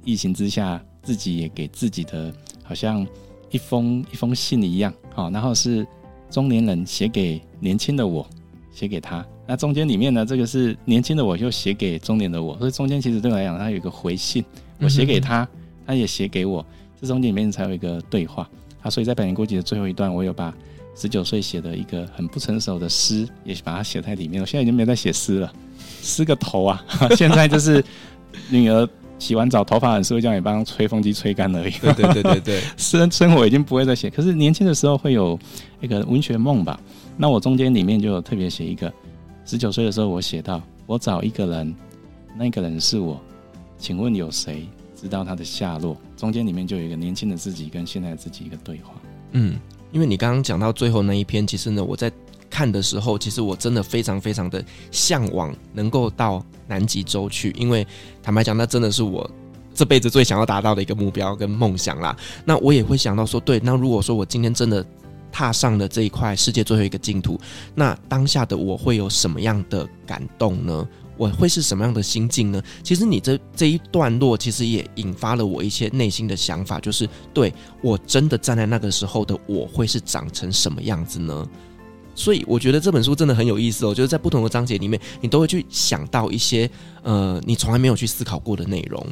[0.06, 2.34] 疫情之下自己也给自己的，
[2.64, 3.06] 好像。
[3.54, 5.86] 一封一封信一样，好，然后是
[6.30, 8.26] 中年人写给年轻的我，
[8.74, 9.26] 写给他。
[9.46, 14.42] 那中间里面呢，这个是年轻的我又写给中年的我，所以中间其实对我来讲，它有一个回信，
[14.80, 15.46] 我写给他，
[15.86, 16.66] 他也写给我，
[17.02, 18.50] 这中间里面才有一个对话。
[18.82, 20.56] 啊，所以在《百年孤寂》的最后一段，我有把
[20.96, 24.40] 十九岁写的一个很不成熟的诗，也把它写在里面。
[24.40, 25.54] 我现在已经没有在写诗了，
[26.02, 26.82] 诗个头啊！
[27.18, 27.84] 现在就是
[28.50, 28.88] 女儿。
[29.22, 31.72] 洗完澡，头发很湿，会叫你帮吹风机吹干而已。
[31.74, 34.10] 对对对对对， 生生活已经不会再写。
[34.10, 35.38] 可是年轻的时候会有
[35.80, 36.80] 一个文学梦吧？
[37.18, 38.92] 那我中间里面就有特别写一个，
[39.46, 41.76] 十九岁的时候我写到，我找一个人，
[42.36, 43.22] 那个人是我，
[43.78, 44.68] 请问有谁
[45.00, 45.96] 知道他的下落？
[46.18, 48.94] 中间里面就有一个年轻的自己跟现在的自己一个对话。
[49.34, 49.60] 嗯，
[49.92, 52.12] 因为你刚刚讲到最后那一篇，其实呢，我在。
[52.54, 54.62] 看的时候，其实我真的非常非常的
[54.92, 57.86] 向往能够到南极洲去，因为
[58.24, 59.30] 坦白讲，那真的是我
[59.76, 62.16] 这辈子最想要达到的一个目标跟梦想啦。
[62.46, 64.86] 那我也会想到说，对，那如果说我今天真的
[65.30, 67.38] 踏上了这一块世界最后一个净土，
[67.76, 70.88] 那当下的我会有什么样的感动呢？
[71.18, 72.64] 我会是什么样的心境呢？
[72.82, 77.54] 其实你这这一段落，其实也引发了我一些内心的想法，就是对
[77.84, 81.46] 我真的站在那个时候的我会是长成什么样子呢？
[82.16, 86.70] 所以我觉得这本书真的很有意思哦，就是在不同的章节里面，你都会去想到一些
[87.04, 89.06] 呃，你从来没有去思考过的内容。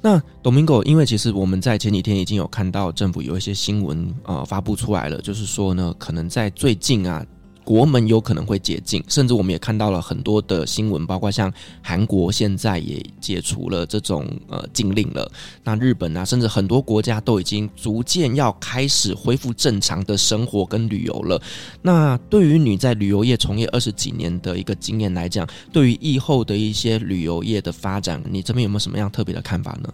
[0.00, 7.24] 那 Domingo，因为其实我们在前几天已经有看到政府有一些新闻呃发布出来了，就是说呢，可能在最近啊。
[7.64, 11.52] 国门有可能会解禁，甚至我们也看到了很多的新闻，包括像
[11.82, 15.30] 韩国现在也解除了这种呃禁令了。
[15.62, 21.40] 那日本啊，甚至很多国家都已经逐渐要开始恢复正常的生活跟旅游了。
[21.80, 29.92] 那对于你在旅游业从业二十几年的一个经验来讲，对于疫后的一些旅游业的发展，你这边有没有什么样特别的看法呢？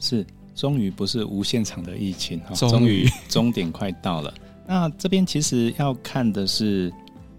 [0.00, 4.32] 是，终于不是无限场的疫情哈，终于终点快到了。
[4.66, 6.90] 那这边其实要看的是。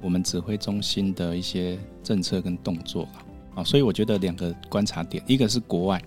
[0.04, 3.08] 我们指挥中心的一些政策跟动作
[3.56, 6.02] 啊，所以我觉得两个观察点，一个是国外，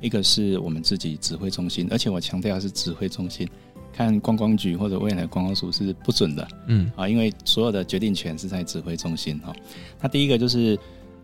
[0.00, 3.46] 一个是我们自己指挥中心，而且我强调是指挥中心，
[3.92, 9.52] 看观光局或者未来观光署是不准的，嗯啊，因为所有的决定权是在指挥中心哈。
[10.00, 10.78] 那第一个就是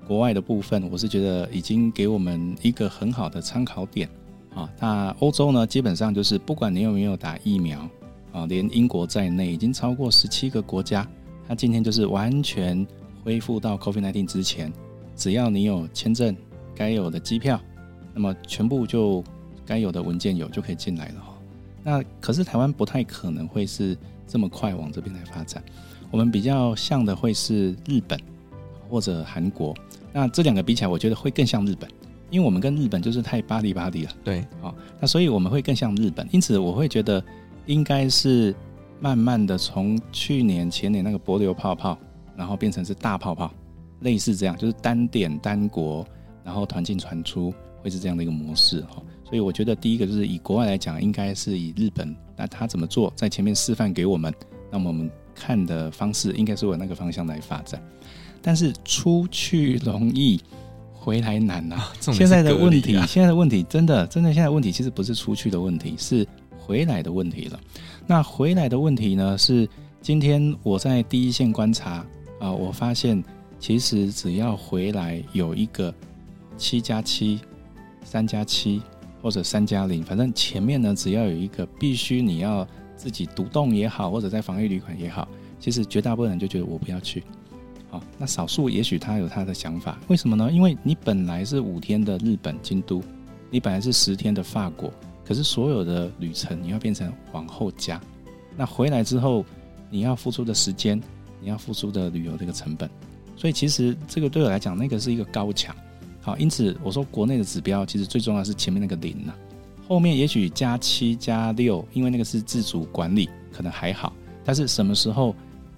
[0.07, 4.09] 国外的部分，我是觉得已经给我们一个很好的参考点
[4.55, 4.69] 啊。
[4.79, 7.89] 那欧洲呢，基本上就是不管你有没有打疫苗
[8.33, 11.09] 啊，连英国在内，已经超过十七个国家。
[11.49, 12.87] 那今天就是完全
[13.25, 14.71] 恢复到 COVID-19 之前，
[15.17, 16.37] 只要你有签证、
[16.75, 17.59] 该有的机票，
[18.13, 19.25] 那么全部就
[19.65, 21.35] 该有的文件有就可以进来了哈。
[21.83, 23.97] 那可是台湾不太可能会是
[24.27, 25.65] 这么快往这边来发展，
[26.11, 28.21] 我们比较像的会是日本
[28.91, 29.75] 或者韩国。
[30.13, 31.89] 那这两个比起来，我觉得会更像日本，
[32.29, 34.11] 因为我们跟日本就是太巴黎巴黎了。
[34.23, 37.25] 对，好，那所以我们会更像日本，因此我会觉得
[37.65, 38.55] 应该是。
[39.01, 41.97] 慢慢的从去年前年那个帛流泡泡，
[42.37, 43.51] 然后变成是大泡泡，
[44.01, 46.07] 类似这样，就是单点单国，
[46.45, 49.03] 然后团进团出，会是这样的一个模式哈。
[49.25, 54.33] 所以我觉得第一个就是以国外来讲，应该是以日本，那他怎么做，在前面示范给我们，
[54.71, 57.83] 那么我们看的方式应该是往那个方向来发展。
[58.41, 60.41] 但是出去容易，
[60.95, 66.27] 回来难 呐、现在的问题，现在的问题真的真的，现在问题其实不是出去的问题，是
[66.59, 67.61] 回来的问题了。
[68.11, 69.37] 那回来的问题呢？
[69.37, 69.69] 是
[70.01, 72.03] 今天我在第一线观察
[72.41, 73.23] 啊，我发现
[73.61, 75.95] 其实只要回来有一个
[76.57, 77.39] 七加七、
[78.03, 78.81] 三加七
[79.21, 85.29] 或者三加零反正前面呢只要有一个必须你要自己独栋也好，或者在防疫旅馆也好，
[85.61, 87.23] 其实绝大部分人就觉得我不要去。
[87.91, 90.51] 好，那少数也许他有他的想法，为什么呢？
[90.51, 93.03] 因为你本来是五天的日本京都，
[93.51, 94.91] 你本来是十天的法国，
[95.29, 98.01] 可是所有的旅程你要变成往后加，
[98.57, 99.45] 那回来之后
[99.91, 100.99] 你要付出的时间，
[101.43, 102.89] 你要付出的旅游这个成本，
[103.37, 105.77] 所以其实这个对我来讲，那个是一个高墙。
[106.23, 109.35] 好，因此我说国内的指标其实最重要是前面那个零呐，
[109.87, 114.13] 后面也许加七加六，因为那个是自主管理，可能还好，
[114.43, 115.35] 但是什么时候？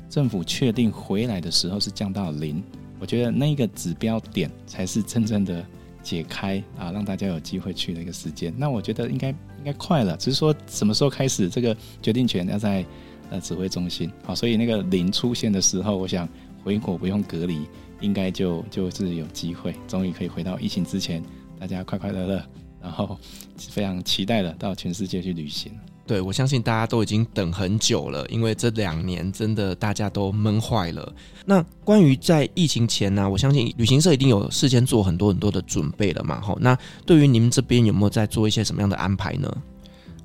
[0.09, 2.61] 政府确定回来的时候是降到零，
[2.98, 5.64] 我觉得那个指标点才是真正的
[6.03, 8.53] 解开啊，让大家有机会去的一个时间。
[8.57, 12.84] 那我觉得应该应该快了，只是说什么时候开始，这个决定权要在
[13.30, 14.11] 呃指挥中心。
[14.24, 16.28] 好，所以那个零出现的时候，我想
[16.64, 17.61] 回国不用隔离，
[18.01, 21.22] 应该就就是有机会，终于可以回到疫情之前，
[21.59, 22.42] 大家快快乐乐，
[22.82, 23.18] 然后
[23.57, 25.72] 非常期待的到全世界去旅行。
[26.11, 31.15] 对，我相信大家都已经等很久了，因为这两年真的大家都闷坏了。
[31.47, 36.41] 那关于在疫情前呢、啊，我相信旅行社一定有事先做很多很多的准备了嘛。
[36.41, 39.57] 好，那对于你们这边有没有在做一些什么样的安排呢？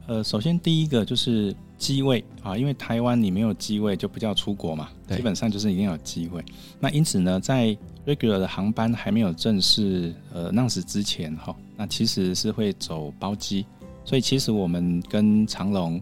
[0.07, 6.43] 呃，首先第一个就是机位啊，因为台湾你没有机位就不叫出国嘛，基本上就是一定要有机位。
[6.79, 7.77] 那因此呢，在
[8.07, 13.67] regular 的航班还没有正式呃 announce 之前哈，那其实是会走包机。
[14.05, 15.99] 所以其实我们跟长龙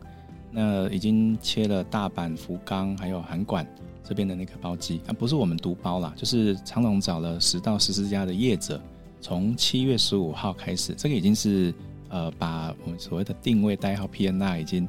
[0.51, 3.66] 那已经切了大阪、福冈还有函馆
[4.04, 8.80] 这边的那个包机啊，不是我们独包啦，就是长龙找了十到十四家的业者，
[9.22, 11.74] 从七月十五号开始，这个已经是
[12.10, 14.88] 呃把我们所谓的定位代号 PNR 已经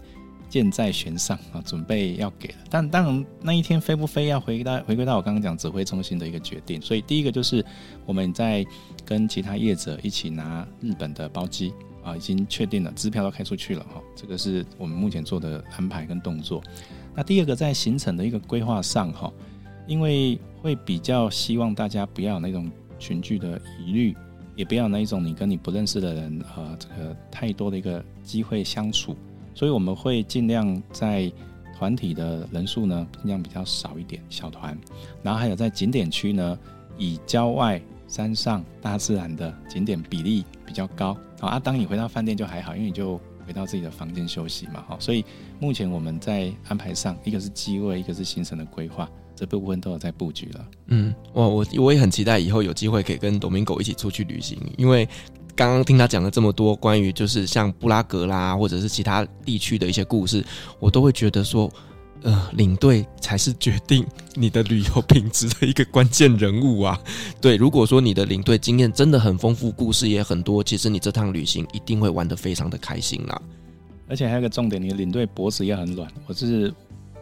[0.50, 2.56] 箭在弦上啊，准备要给了。
[2.68, 6.82] 但当然那一天飞不飞要回到回归到我刚刚讲指挥中心的一个决定。
[6.82, 7.64] 所以第一个就是
[8.04, 8.66] 我们在
[9.04, 11.72] 跟其他业者一起拿日本的包机。
[12.04, 14.00] 啊，已经确定了，支票都开出去了哈。
[14.14, 16.62] 这个是我们目前做的安排跟动作。
[17.14, 19.32] 那第二个在行程的一个规划上哈，
[19.86, 24.16] 因为会比较希望大家不要有那种群聚的疑虑，
[24.54, 29.16] 也不要那一种你跟你不认识的人呃这个太多的一个机会相处，
[29.54, 31.32] 所以我们会尽量在
[31.76, 34.78] 团体的人数呢尽量比较少一点，小团。
[35.22, 36.58] 然后还有在景点区呢，
[36.98, 37.80] 以郊外。
[38.06, 40.44] 山上大自然的景点比例
[40.74, 41.60] 比较高，好啊。
[41.60, 43.16] 当你回到饭店就还好，因为你就
[43.46, 44.98] 回到自己的房间休息嘛，好。
[44.98, 45.24] 所以
[45.60, 50.66] 目前我们在安排上，一个是机位，一个是行程的规划，这部分都有在布局了。
[50.88, 55.08] 嗯，哇，我我也很期待以后有机会可以跟 Domingo 一起出去旅行，因为
[55.54, 60.44] 刚刚听他讲了这么多关于就是像布拉格啦，或者是其他地区的一些故事，
[60.80, 61.70] 我都会觉得说。
[62.24, 64.04] 呃，领队才是决定
[64.34, 66.98] 你的旅游品质的一个关键人物啊。
[67.38, 73.40] 对，如果说你的领队经验真的很丰富，故事也很多，其实你这趟旅行一定会玩得非常的开心啦。
[74.08, 76.10] 而且还有个重点，你的领队脖子要很软。
[76.26, 76.72] 我是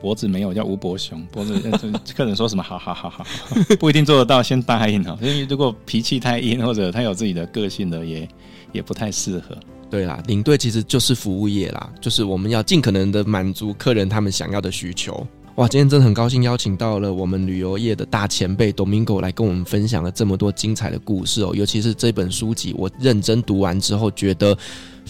[0.01, 1.61] 脖子没有，叫吴伯雄，脖子
[2.17, 5.19] 客人说什么好好好好好，不一定做得到，先答应哦。
[5.21, 8.29] 因为如果脾气太硬，或者他有自己的个性的，也
[8.71, 9.59] 也不太适合。
[9.93, 15.27] 对啦，领队其实就是服务业啦，就是我们要尽可能的满足客人他们想要的需求。
[15.57, 24.57] 哇，今天真的很高兴邀请到了我们旅游业的大前辈 Domingo 来跟我们分享了这么多精彩的故事哦，尤其是这本书籍，我认真读完之后觉得。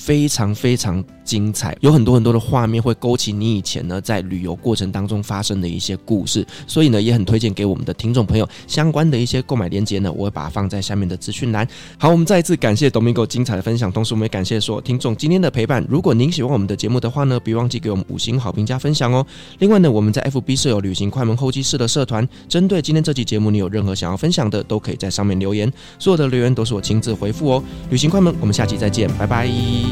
[0.05, 8.49] 非常非常精彩，有很多很多的画面会勾起你以前呢在旅游过程当中发生的一些故事，所以呢也很推荐给我们的听众朋友。
[8.67, 11.65] 相关的一些购买链接呢，我会把它放在下面的资讯栏。
[11.97, 15.87] 好，我们再一次感谢 Domingo 精彩的分享，同时我们也感谢所有听众今天的陪伴。
[15.89, 19.25] 如果您喜欢我们的节目的话呢，别忘记给我们五星好评加分享哦。
[19.61, 27.63] 另外呢，我们在 FB 设有旅行快门候机室的社团，针对今天这期节目，你有任何想要分享的，都可以在上面留言，所有的留言都是我亲自回复哦。
[27.91, 29.92] 旅行快门，我们下期再见，拜拜。